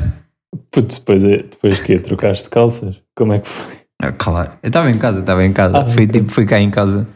[0.70, 2.96] putz, depois, é- depois que trocaste calças?
[3.16, 3.74] Como é que foi?
[4.02, 5.78] Ah, claro, eu estava em casa, estava em casa.
[5.78, 6.06] Ah, foi ok.
[6.20, 7.06] tipo, foi cá em casa.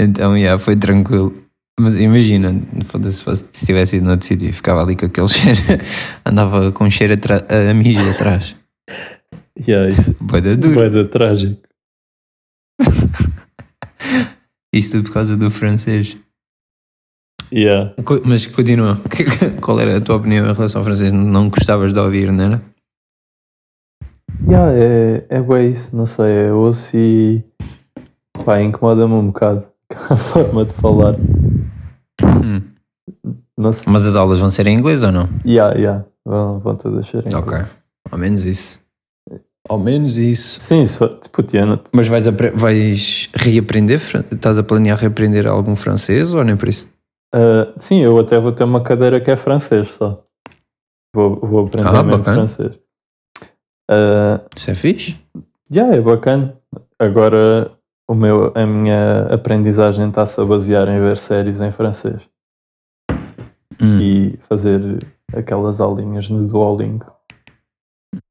[0.00, 1.34] Então, yeah, foi tranquilo.
[1.78, 2.54] Mas imagina,
[3.10, 5.58] se fosse- se tivesse ido noutro sítio e ficava ali com aquele cheiro,
[6.26, 8.56] andava com cheiro atra- a mijo atrás.
[9.66, 11.08] Yeah, isso Boa duro.
[11.08, 11.60] trágico.
[14.74, 16.16] Isto tudo por causa do francês.
[17.52, 17.94] Yeah.
[18.26, 19.00] Mas continua.
[19.62, 21.12] Qual era a tua opinião em relação ao francês?
[21.12, 22.62] Não gostavas de ouvir, não era?
[24.46, 27.42] Yeah, é, é bem isso, não sei, eu ouço e
[28.44, 29.66] pá, incomoda-me um bocado
[30.10, 31.14] a forma de falar.
[32.22, 32.62] Hum.
[33.56, 33.90] Não sei.
[33.92, 35.28] Mas as aulas vão ser em inglês ou não?
[35.44, 37.52] Yeah, yeah, vão, vão todas ser em Ok.
[37.52, 37.68] inglês.
[38.10, 38.80] Ao menos isso.
[39.68, 40.60] Ao menos isso.
[40.60, 44.00] Sim, isso, tipo, Tiana, Mas vais, vais reaprender?
[44.32, 46.88] Estás a planear reaprender algum francês ou nem por isso?
[47.34, 50.22] Uh, sim, eu até vou ter uma cadeira que é francês só.
[51.14, 52.46] Vou, vou aprender Ah, mesmo bacana.
[52.48, 52.78] francês.
[53.90, 55.16] Uh, Isso é fixe?
[55.70, 56.56] yeah, é bacana.
[56.98, 57.70] Agora
[58.10, 62.22] o meu, a minha aprendizagem está-se a basear em ver séries em francês
[63.80, 63.98] Hum.
[64.00, 64.98] e fazer
[65.32, 67.06] aquelas aulinhas no Duolingo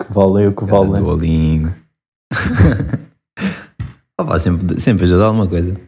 [0.01, 1.01] que valem o que valem.
[1.01, 1.69] Duolingo.
[4.19, 5.79] Opa, sempre, sempre ajuda alguma coisa.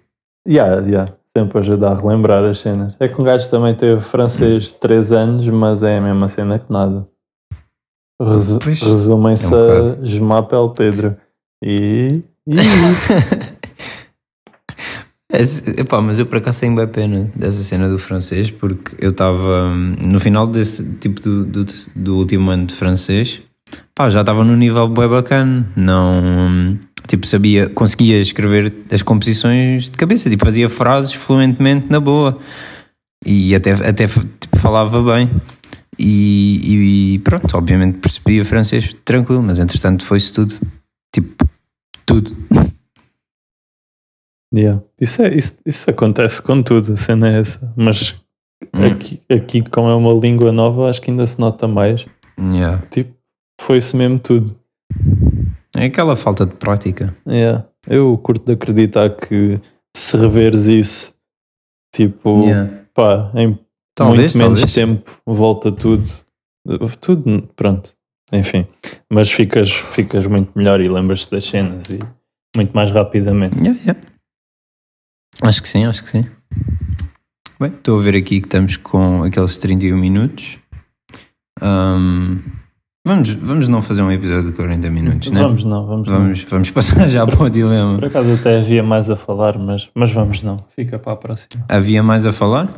[0.47, 1.13] Yeah, yeah.
[1.35, 2.95] Sempre ajuda a relembrar as cenas.
[2.99, 6.71] É que um gajo também teve francês 3 anos, mas é a mesma cena que
[6.71, 7.07] nada.
[8.21, 11.17] Resu- Resumem-se é um a Gemapel Pedro.
[11.63, 12.23] E.
[12.47, 12.53] e
[15.31, 15.43] É,
[16.01, 19.95] mas eu por acaso tenho bem pena dessa cena do francês, porque eu estava hum,
[20.11, 21.65] no final desse tipo do, do,
[21.95, 23.41] do último ano de francês,
[23.93, 29.85] pá, já estava no nível bem bacana, não, hum, tipo, sabia, conseguia escrever as composições
[29.85, 32.39] de cabeça, tipo, fazia frases fluentemente na boa
[33.23, 35.29] e até, até tipo, falava bem.
[36.01, 40.55] E, e, pronto, obviamente percebia francês tranquilo, mas entretanto foi-se tudo,
[41.13, 41.45] tipo,
[42.05, 42.35] tudo.
[44.53, 44.81] Yeah.
[44.99, 47.71] Isso, é, isso, isso acontece com tudo, a cena é essa.
[47.75, 48.15] Mas
[48.73, 48.85] hum.
[48.85, 52.05] aqui, aqui, como é uma língua nova, acho que ainda se nota mais.
[52.39, 52.81] Yeah.
[52.89, 53.13] Tipo,
[53.61, 54.57] foi-se mesmo tudo.
[55.75, 57.15] É aquela falta de prática.
[57.27, 57.65] Yeah.
[57.87, 59.59] Eu curto de acreditar que
[59.95, 61.13] se reveres isso,
[61.95, 62.71] tipo, yeah.
[62.93, 63.57] pá, em
[63.95, 64.73] talvez, muito menos talvez.
[64.73, 66.03] tempo volta tudo.
[66.99, 67.93] Tudo, pronto.
[68.31, 68.67] Enfim.
[69.11, 71.99] Mas ficas, ficas muito melhor e lembras-te das cenas e
[72.55, 73.61] muito mais rapidamente.
[73.63, 74.01] Yeah, yeah.
[75.41, 76.25] Acho que sim, acho que sim.
[77.59, 80.59] Bem, estou a ver aqui que estamos com aqueles 31 minutos.
[81.61, 82.39] Um,
[83.05, 85.41] vamos, vamos não fazer um episódio de 40 minutos, né?
[85.41, 86.49] Vamos não, vamos vamos, não.
[86.49, 87.97] Vamos passar já para o dilema.
[87.97, 90.57] Por acaso até havia mais a falar, mas, mas vamos não.
[90.75, 91.65] Fica para a próxima.
[91.69, 92.73] Havia mais a falar?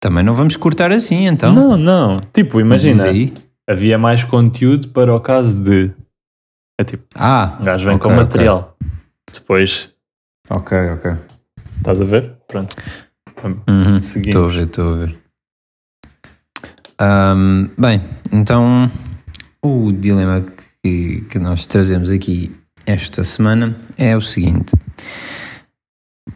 [0.00, 1.52] Também não vamos cortar assim, então.
[1.52, 2.20] Não, não.
[2.32, 3.04] Tipo, imagina.
[3.68, 5.90] Havia mais conteúdo para o caso de.
[6.78, 7.04] É tipo.
[7.16, 7.56] Ah!
[7.60, 8.76] O gajo vem okay, com material.
[8.80, 9.40] Okay.
[9.40, 9.94] Depois.
[10.48, 11.16] Ok, ok.
[11.76, 12.36] Estás a ver?
[12.46, 12.76] Pronto.
[13.68, 15.18] Uhum, estou a ver, estou a ver.
[17.00, 18.00] Um, bem,
[18.32, 18.90] então
[19.62, 20.44] o dilema
[20.82, 24.74] que, que nós trazemos aqui esta semana é o seguinte: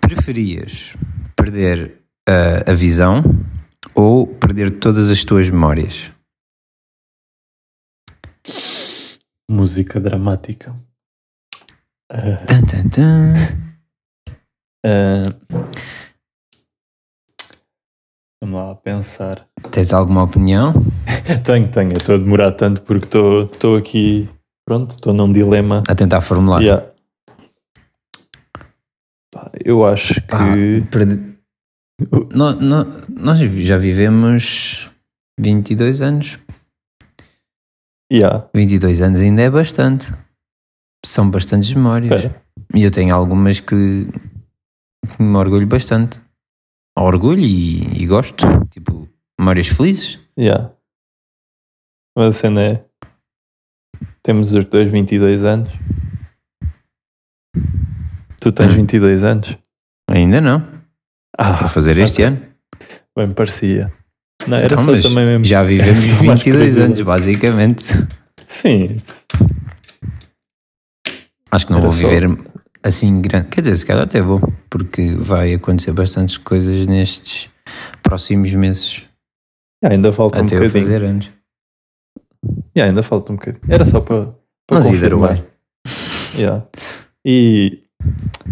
[0.00, 0.94] preferias
[1.34, 3.22] perder a, a visão
[3.94, 6.12] ou perder todas as tuas memórias?
[9.50, 10.76] Música dramática.
[12.12, 12.44] Uh...
[12.46, 13.69] Tan, tan, tan.
[14.84, 15.22] Uh,
[18.42, 19.46] vamos lá pensar.
[19.70, 20.72] Tens alguma opinião?
[21.44, 21.92] tenho, tenho.
[21.92, 24.28] Estou a demorar tanto porque estou aqui,
[24.66, 25.82] pronto, estou num dilema.
[25.88, 26.62] A tentar formular.
[26.62, 26.86] Yeah.
[29.64, 30.34] Eu acho que.
[30.34, 31.20] Ah, perde...
[32.32, 32.56] nós,
[33.08, 34.90] nós já vivemos
[35.38, 36.38] 22 anos.
[38.12, 38.48] Yeah.
[38.54, 40.12] 22 anos ainda é bastante.
[41.04, 42.22] São bastantes memórias.
[42.22, 42.42] Pera.
[42.74, 44.08] E eu tenho algumas que
[45.22, 46.20] me orgulho bastante.
[46.98, 48.46] Orgulho e, e gosto.
[48.70, 50.18] Tipo, memórias felizes.
[50.38, 50.72] Yeah.
[52.16, 52.84] Mas a cena é.
[54.22, 55.68] Temos os dois 22 anos.
[58.40, 58.76] Tu tens hum.
[58.76, 59.58] 22 anos?
[60.08, 60.66] Ainda não.
[61.38, 62.42] Ah, Vou fazer este ano.
[63.16, 63.92] Bem, parecia.
[64.46, 65.44] Não, era então, só também mesmo.
[65.44, 67.84] Já vivemos 22 anos, basicamente.
[68.46, 69.00] Sim.
[71.50, 72.28] Acho que não era vou viver
[72.82, 73.48] assim grande.
[73.48, 77.50] Quer dizer, se calhar até vou, porque vai acontecer bastantes coisas nestes
[78.02, 79.04] próximos meses.
[79.84, 80.84] ainda falta até um bocadinho.
[80.84, 81.30] fazer anos.
[82.76, 83.62] Yeah, ainda falta um bocadinho.
[83.68, 84.34] Era só para,
[84.66, 85.44] para Mas confirmar.
[86.36, 86.66] Yeah.
[87.24, 87.80] E,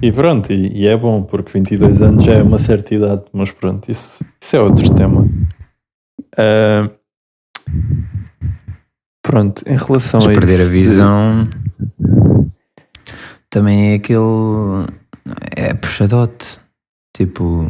[0.02, 3.50] e pronto, e, e, é bom, porque 22 anos já é uma certa idade, mas
[3.50, 5.22] pronto, isso, isso é outro tema.
[6.34, 6.90] Uh,
[9.22, 11.34] pronto, em relação mas a perder a visão...
[11.98, 12.27] De
[13.50, 14.87] também é aquele.
[15.56, 16.61] É puxadote.
[17.16, 17.64] Tipo.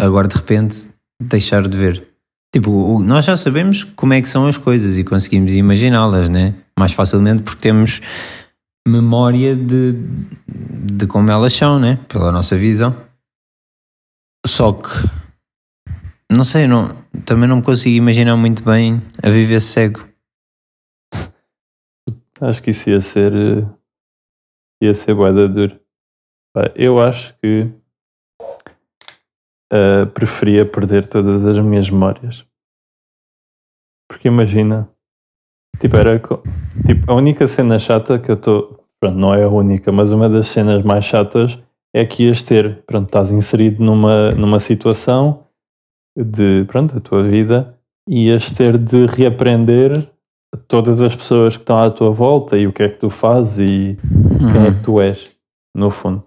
[0.00, 2.06] Agora de repente deixar de ver.
[2.52, 6.54] Tipo, nós já sabemos como é que são as coisas e conseguimos imaginá-las, né?
[6.78, 8.00] Mais facilmente porque temos
[8.86, 9.94] memória de,
[10.46, 11.98] de como elas são, né?
[12.08, 12.96] Pela nossa visão.
[14.46, 14.88] Só que.
[16.30, 16.88] Não sei, não,
[17.24, 20.06] também não me consigo imaginar muito bem a viver cego.
[22.40, 23.66] Acho que isso ia ser eh,
[24.82, 25.78] ia ser boeda duro.
[26.74, 27.70] Eu acho que
[29.72, 32.44] uh, preferia perder todas as minhas memórias.
[34.08, 34.88] Porque imagina,
[35.78, 36.18] tipo, era
[36.86, 40.28] tipo, a única cena chata que eu estou, pronto, não é a única, mas uma
[40.28, 41.58] das cenas mais chatas
[41.94, 45.46] é que ias ter, pronto, estás inserido numa, numa situação
[46.16, 47.76] de, pronto, a tua vida,
[48.08, 50.08] e ias ter de reaprender
[50.68, 53.58] todas as pessoas que estão à tua volta e o que é que tu fazes
[53.58, 54.52] e uhum.
[54.52, 55.24] quem é que tu és,
[55.74, 56.22] no fundo.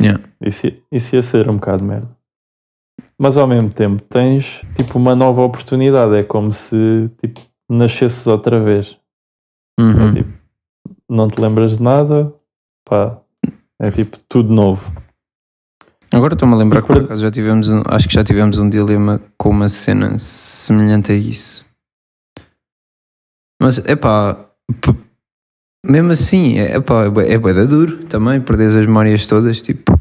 [0.00, 0.22] Yeah.
[0.40, 2.08] Isso, isso ia ser um bocado merda.
[3.18, 6.14] Mas ao mesmo tempo tens tipo uma nova oportunidade.
[6.16, 8.98] É como se tipo, nascesses outra vez.
[9.80, 10.08] Uhum.
[10.08, 10.32] É, tipo,
[11.08, 12.32] não te lembras de nada,
[12.84, 13.18] pá,
[13.80, 14.92] é tipo tudo novo.
[16.12, 19.20] Agora estou-me a lembrar que por acaso já tivemos, acho que já tivemos um dilema
[19.36, 21.66] com uma cena semelhante a isso.
[23.66, 24.46] Mas, é pá,
[25.84, 29.98] mesmo assim, é pá, é bué duro também, perder as memórias todas, tipo,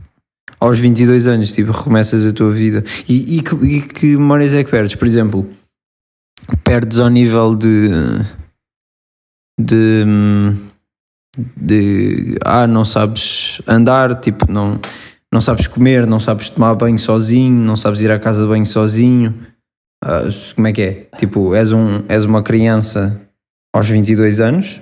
[0.59, 2.83] aos 22 anos, tipo, recomeças a tua vida.
[3.09, 4.93] E, e, que, e que memórias é que perdes?
[4.93, 5.49] Por exemplo,
[6.63, 7.89] perdes ao nível de.
[9.59, 10.05] de.
[11.57, 12.37] de.
[12.45, 14.79] ah, não sabes andar, tipo, não,
[15.33, 18.63] não sabes comer, não sabes tomar banho sozinho, não sabes ir à casa de banho
[18.63, 19.33] sozinho.
[20.03, 20.21] Ah,
[20.53, 21.07] como é que é?
[21.17, 23.24] Tipo, és, um, és uma criança
[23.75, 24.81] aos 22 anos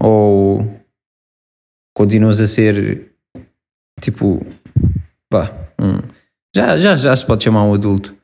[0.00, 0.68] ou
[1.96, 3.12] continuas a ser
[4.00, 4.44] tipo
[5.30, 6.00] pá, um,
[6.54, 8.16] já, já, já se pode chamar um adulto,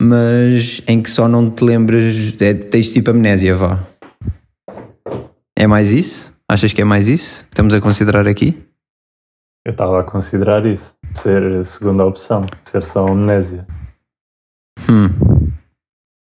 [0.00, 3.84] mas em que só não te lembras, é, tens tipo amnésia, vá.
[5.54, 6.34] É mais isso?
[6.50, 8.66] Achas que é mais isso que estamos a considerar aqui?
[9.66, 13.66] Eu estava a considerar isso, ser a segunda opção, ser só amnésia.
[14.88, 15.50] Hum.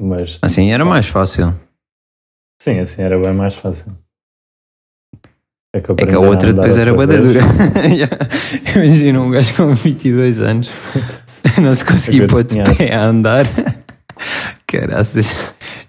[0.01, 1.66] Mas Assim era mais fácil.
[2.68, 3.93] Sim, assim era bem mais fácil.
[5.74, 8.76] É que, É que a outra andar depois era outra bué da vez- dura.
[8.76, 10.72] Imagina um gajo com 22 anos
[11.61, 13.45] não se conseguir Agora pôr de pé a andar.
[14.68, 15.32] Caraças.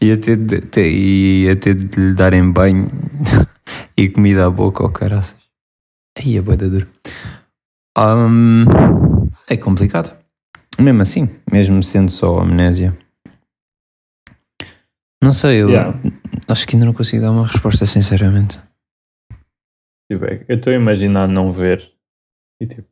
[0.01, 2.87] Ia ter de, ter, ia ter de lhe darem banho
[3.97, 5.35] e comida à boca, oh caraças.
[6.17, 6.89] Aí é bué da dura.
[7.99, 8.65] Hum,
[9.49, 10.17] é complicado.
[10.79, 12.97] Mesmo assim, mesmo sendo só amnésia.
[15.23, 15.99] Não sei, eu Yeah.
[16.49, 18.59] acho que ainda não consigo dar uma resposta, sinceramente.
[20.11, 21.93] Tipo, é eu estou a imaginar não ver
[22.61, 22.89] e tipo,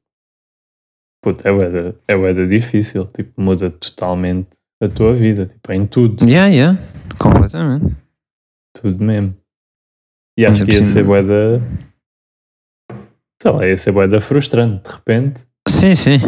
[1.22, 4.50] puta, é bué é bué difícil, tipo, muda totalmente
[4.82, 6.78] a tua vida, tipo, em tudo, Yeah, yeah,
[7.18, 7.96] completamente.
[8.74, 9.34] tudo mesmo.
[10.38, 11.60] E acho que ia ser cima- bué da,
[13.40, 16.18] sei lá, ia ser bué da frustrante, de repente, Sim, sim.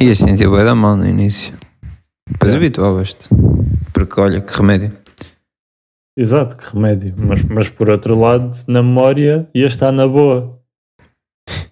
[0.00, 1.56] Ias sentir bem da mal no início.
[2.42, 2.56] Depois É.
[2.56, 3.28] habituavas-te.
[3.92, 4.92] Porque olha, que remédio.
[6.18, 10.58] exato, que remédio, mas, mas por outro lado, na memória, ia estar na boa.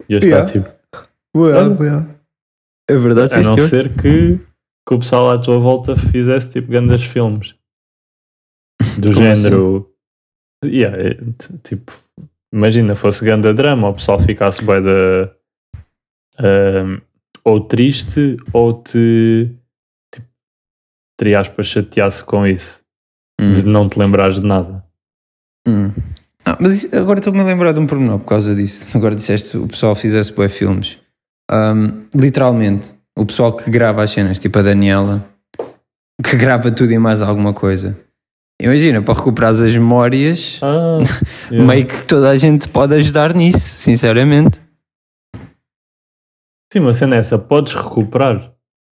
[0.08, 0.52] Ia estar Yeah.
[0.52, 0.68] tipo,
[2.88, 7.04] É verdade, a não ser que, que o pessoal à tua volta fizesse tipo grandes
[7.04, 7.54] filmes
[8.98, 9.90] do Como género
[10.64, 11.16] yeah, é,
[11.62, 11.92] tipo
[12.52, 15.30] imagina fosse grande drama o pessoal ficasse bem da
[16.40, 17.00] ahm,
[17.44, 19.48] ou triste ou te
[21.20, 22.80] entre aspas chateasse com isso
[23.38, 24.84] Hum, de não te lembrares de nada
[25.68, 25.90] hum.
[26.44, 28.86] Ah, mas isso- agora estou-me a lembrar de um pormenor por causa disso.
[28.96, 30.98] Agora disseste o pessoal fizesse bué filmes.
[31.50, 35.22] Ahm, literalmente, o pessoal que grava as cenas, tipo a Daniela,
[36.24, 37.98] que grava tudo e mais alguma coisa.
[38.60, 40.98] Imagina, para recuperar as memórias, ah,
[41.52, 41.66] yeah.
[41.66, 44.60] meio que toda a gente pode ajudar nisso, sinceramente.
[46.72, 48.52] sim, mas cena é essa podes recuperar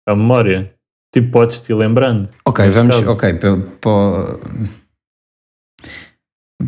[0.07, 0.74] a memória
[1.15, 2.95] tipo podes te ir lembrando Ok, vamos.
[2.95, 3.11] caso.
[3.11, 4.39] Ok, para,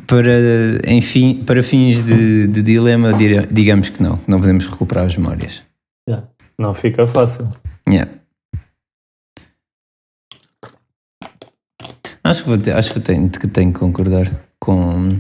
[0.08, 3.12] para, enfim, para fins de, de dilema,
[3.52, 5.64] digamos que não, que não podemos recuperar as memórias.
[6.58, 7.50] não fica fácil
[7.90, 8.12] Yeah.
[12.22, 14.30] Acho que, vou ter, acho que, tenho, que tenho que concordar
[14.60, 15.18] com,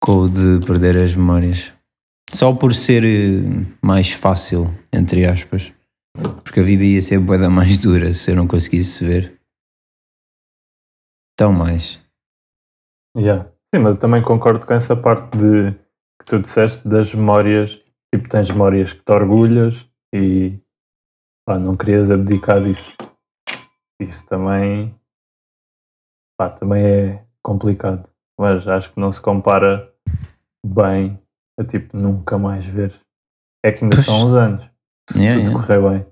[0.00, 1.72] com o de perder as memórias.
[2.32, 5.72] Só por ser eh, mais fácil, entre aspas.
[6.42, 9.40] Porque a vida ia ser boeda mais dura se eu não conseguisse ver.
[11.36, 12.00] Tão mais.
[13.16, 13.50] Yeah.
[13.74, 15.72] Sim, mas eu também concordo com essa parte de
[16.18, 17.78] que tu disseste das memórias,
[18.14, 20.58] tipo, tens memórias que te orgulhas e
[21.46, 22.96] pá, não querias abdicar disso.
[24.00, 24.94] Isso também,
[26.38, 28.08] pá, também é complicado,
[28.38, 29.92] mas acho que não se compara
[30.64, 31.18] bem
[31.58, 32.94] a tipo nunca mais ver.
[33.64, 34.06] É que ainda Pois.
[34.06, 34.70] são uns anos,
[35.14, 35.52] Yeah, tudo yeah.
[35.52, 36.06] correr bem.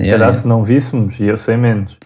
[0.00, 0.32] Yeah, Calhar yeah.
[0.34, 1.96] se não víssemos, ia ser menos.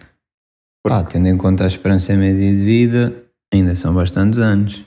[0.87, 3.23] Pá, tendo em conta a esperança média de vida,
[3.53, 4.85] ainda são bastantes anos.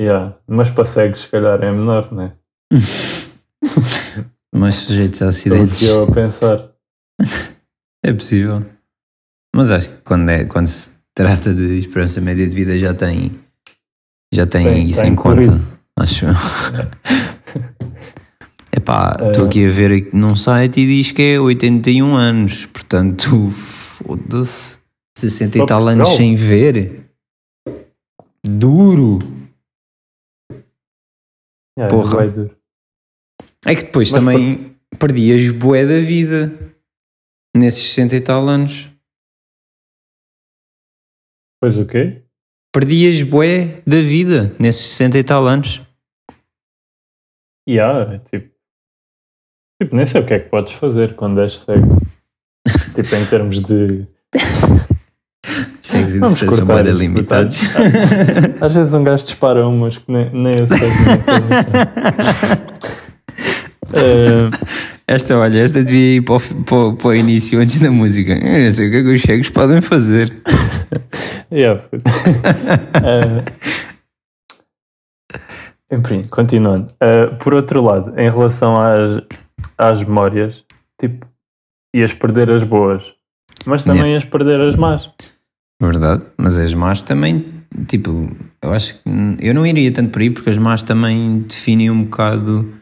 [0.00, 0.36] Yeah.
[0.46, 2.32] Mas para cegos, se calhar é menor, né?
[4.54, 5.76] Mais sujeitos a Estou acidentes.
[5.82, 6.70] aqui eu a pensar.
[8.04, 8.64] É possível.
[9.54, 13.38] Mas acho que quando, é, quando se trata de esperança média de vida já tem,
[14.32, 15.50] já tem, Tem- isso tem em conta.
[15.98, 16.32] Acho eu.
[18.78, 19.30] Epá, É.
[19.30, 22.66] estou aqui a ver num site e diz que é 81 anos.
[22.66, 24.78] Portanto, foda-se.
[25.16, 27.10] 60 e tal anos sem ver.
[28.46, 29.18] Duro.
[31.76, 32.16] Yeah, Porra.
[32.18, 32.56] vai duro.
[33.66, 36.56] É que depois Mas também perdias bué da vida
[37.56, 38.88] nesses 60 e tal anos.
[41.60, 42.22] Pois o quê?
[42.72, 45.82] Perdias bué da vida nesses 60 e tal anos.
[47.68, 48.56] Yeah, é tipo.
[49.80, 52.00] Tipo, nem sei o que é que podes fazer quando és cego.
[52.94, 54.06] tipo, em termos de.
[55.82, 57.60] Chegas e cortar bué isto, limitados.
[58.60, 60.88] Às vezes um gajo dispara umas que nem, nem eu sei.
[63.94, 64.46] é é.
[64.46, 64.50] Uh,
[65.10, 68.34] Esta, olha, esta devia ir para o, para para o início antes da música.
[68.34, 70.30] Eu não sei o que é que os cegos podem fazer.
[71.50, 71.82] yeah.
[73.00, 73.42] Uh,
[75.90, 76.90] enfim, continuando.
[77.02, 79.22] Uh, por outro lado, em relação às,
[79.76, 80.64] às memórias,
[81.00, 81.26] tipo,
[81.94, 83.14] ias perder as boas,
[83.66, 85.10] mas também ias perder as más.
[85.80, 88.30] Verdade, mas as más também, tipo,
[88.62, 89.00] eu acho que
[89.40, 92.78] eu não iria tanto por aí porque as más também definem um bocado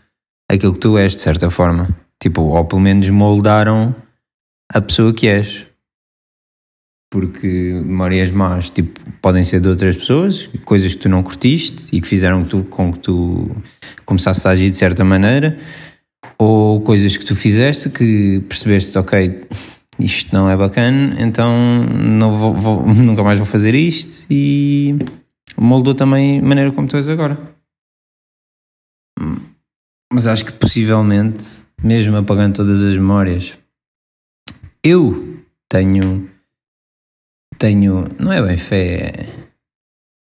[0.50, 1.88] aquilo que tu és, de certa forma.
[2.22, 3.94] Tipo, ou pelo menos moldaram
[4.72, 5.66] a pessoa que és.
[7.12, 7.46] Porque
[7.84, 12.08] memórias más, tipo, podem ser de outras pessoas, coisas que tu não curtiste e que
[12.08, 13.56] fizeram que tu, com que tu
[14.04, 15.56] começasses a agir de certa maneira,
[16.38, 19.44] ou coisas que tu fizeste que percebeste, ok,
[19.98, 24.94] isto não é bacana, então não vou- vou- nunca mais vou fazer isto e
[25.56, 27.38] moldou também a maneira como tu és agora.
[30.12, 33.58] Mas acho que possivelmente, mesmo apagando todas as memórias,
[34.82, 36.30] eu tenho,
[37.58, 39.12] tenho, não é bem fé,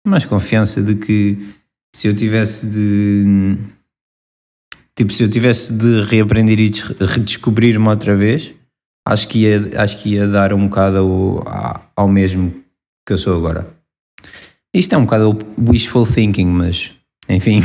[0.06, 1.54] é mais confiança de que
[1.94, 3.56] se eu tivesse de,
[4.96, 8.54] tipo, se eu tivesse de reaprender e des- redescobrir-me outra vez,
[9.06, 10.98] acho que ia, acho que ia dar um bocado
[11.46, 12.62] ao, ao mesmo
[13.06, 13.74] que eu sou agora.
[14.74, 15.36] Isto é um bocado
[15.68, 16.92] wishful thinking, mas
[17.28, 17.60] enfim,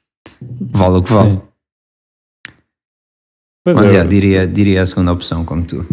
[0.40, 1.30] vale o que vale.
[1.32, 1.42] Sim.
[3.64, 5.84] Pois Mas é, diria, diria a segunda opção, como tu,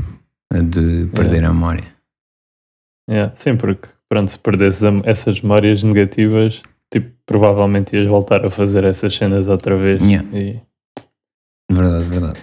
[0.51, 1.85] a de perder a memória.
[3.09, 6.61] yeah, sim, porque pronto, se perdesses essas memórias negativas,
[6.91, 9.99] tipo, provavelmente ias voltar a fazer essas cenas outra vez.
[10.01, 10.27] Yeah.
[10.37, 10.61] E,
[11.73, 12.39] Verdade, verdade.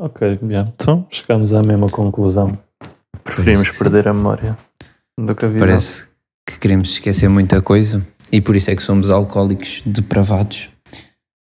[0.00, 0.70] ok, yeah.
[0.74, 2.58] então chegamos à mesma conclusão.
[3.22, 3.84] Preferimos Parece que sim.
[3.84, 4.58] perder a memória
[5.18, 5.66] do que a visão.
[5.66, 6.06] Parece
[6.46, 10.68] que queremos esquecer muita coisa e por isso é que somos alcoólicos depravados.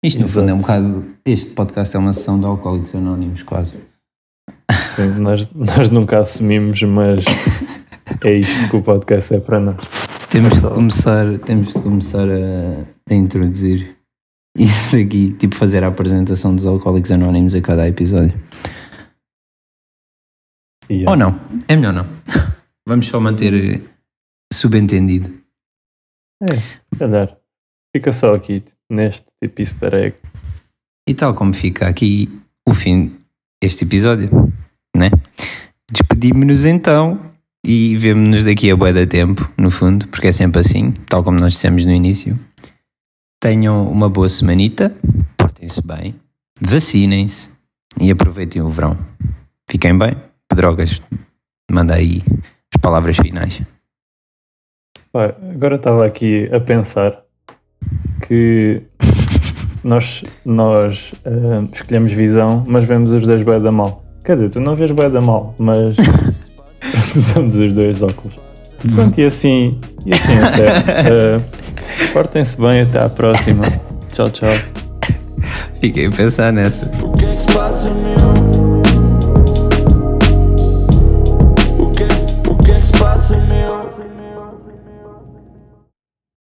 [0.04, 0.82] Isto no fundo é um Exato.
[0.82, 1.14] bocado.
[1.24, 3.80] Este podcast é uma sessão de alcoólicos anónimos, quase.
[4.94, 7.20] Sim, nós, nós nunca assumimos, mas
[8.22, 9.76] é isto que o podcast é para nós.
[10.28, 13.96] Temos de começar, temos de começar a, a introduzir
[14.58, 18.38] isso aqui, tipo fazer a apresentação dos alcoólicos anónimos a cada episódio.
[20.90, 21.10] Yeah.
[21.10, 22.06] Ou não, é melhor não.
[22.86, 23.80] Vamos só manter eh,
[24.52, 25.32] subentendido.
[26.48, 27.36] Se calhar.
[27.96, 30.16] Fica só aqui, neste tipo easter egg.
[31.08, 32.28] E tal como fica aqui
[32.68, 33.16] o fim
[33.62, 34.28] deste episódio,
[34.96, 35.10] né?
[35.90, 37.32] Despedimos-nos então
[37.64, 41.38] e vemo-nos daqui a bué de tempo, no fundo, porque é sempre assim, tal como
[41.38, 42.38] nós dissemos no início.
[43.44, 44.90] Tenham uma boa semanita,
[45.36, 46.14] portem-se bem,
[46.58, 47.50] vacinem-se
[48.00, 48.96] e aproveitem o verão.
[49.68, 50.16] Fiquem bem.
[50.48, 51.02] Pedrogas,
[51.70, 52.22] manda aí
[52.74, 53.60] as palavras finais.
[55.12, 57.22] Agora estava aqui a pensar
[58.26, 58.80] que
[59.84, 64.02] nós, nós ah, escolhemos visão, mas vemos os dois bué da mal.
[64.24, 65.96] Quer dizer, tu não vês bué da mal, mas
[67.14, 68.43] usamos os dois óculos.
[68.92, 71.44] Pronto, e assim, e assim é sério.
[71.46, 73.64] Ah, Portem-se bem, até à próxima.
[74.12, 74.48] Tchau, tchau.
[75.80, 76.90] Fiquei a pensar nessa.
[77.02, 78.33] O que é que se passa, meu?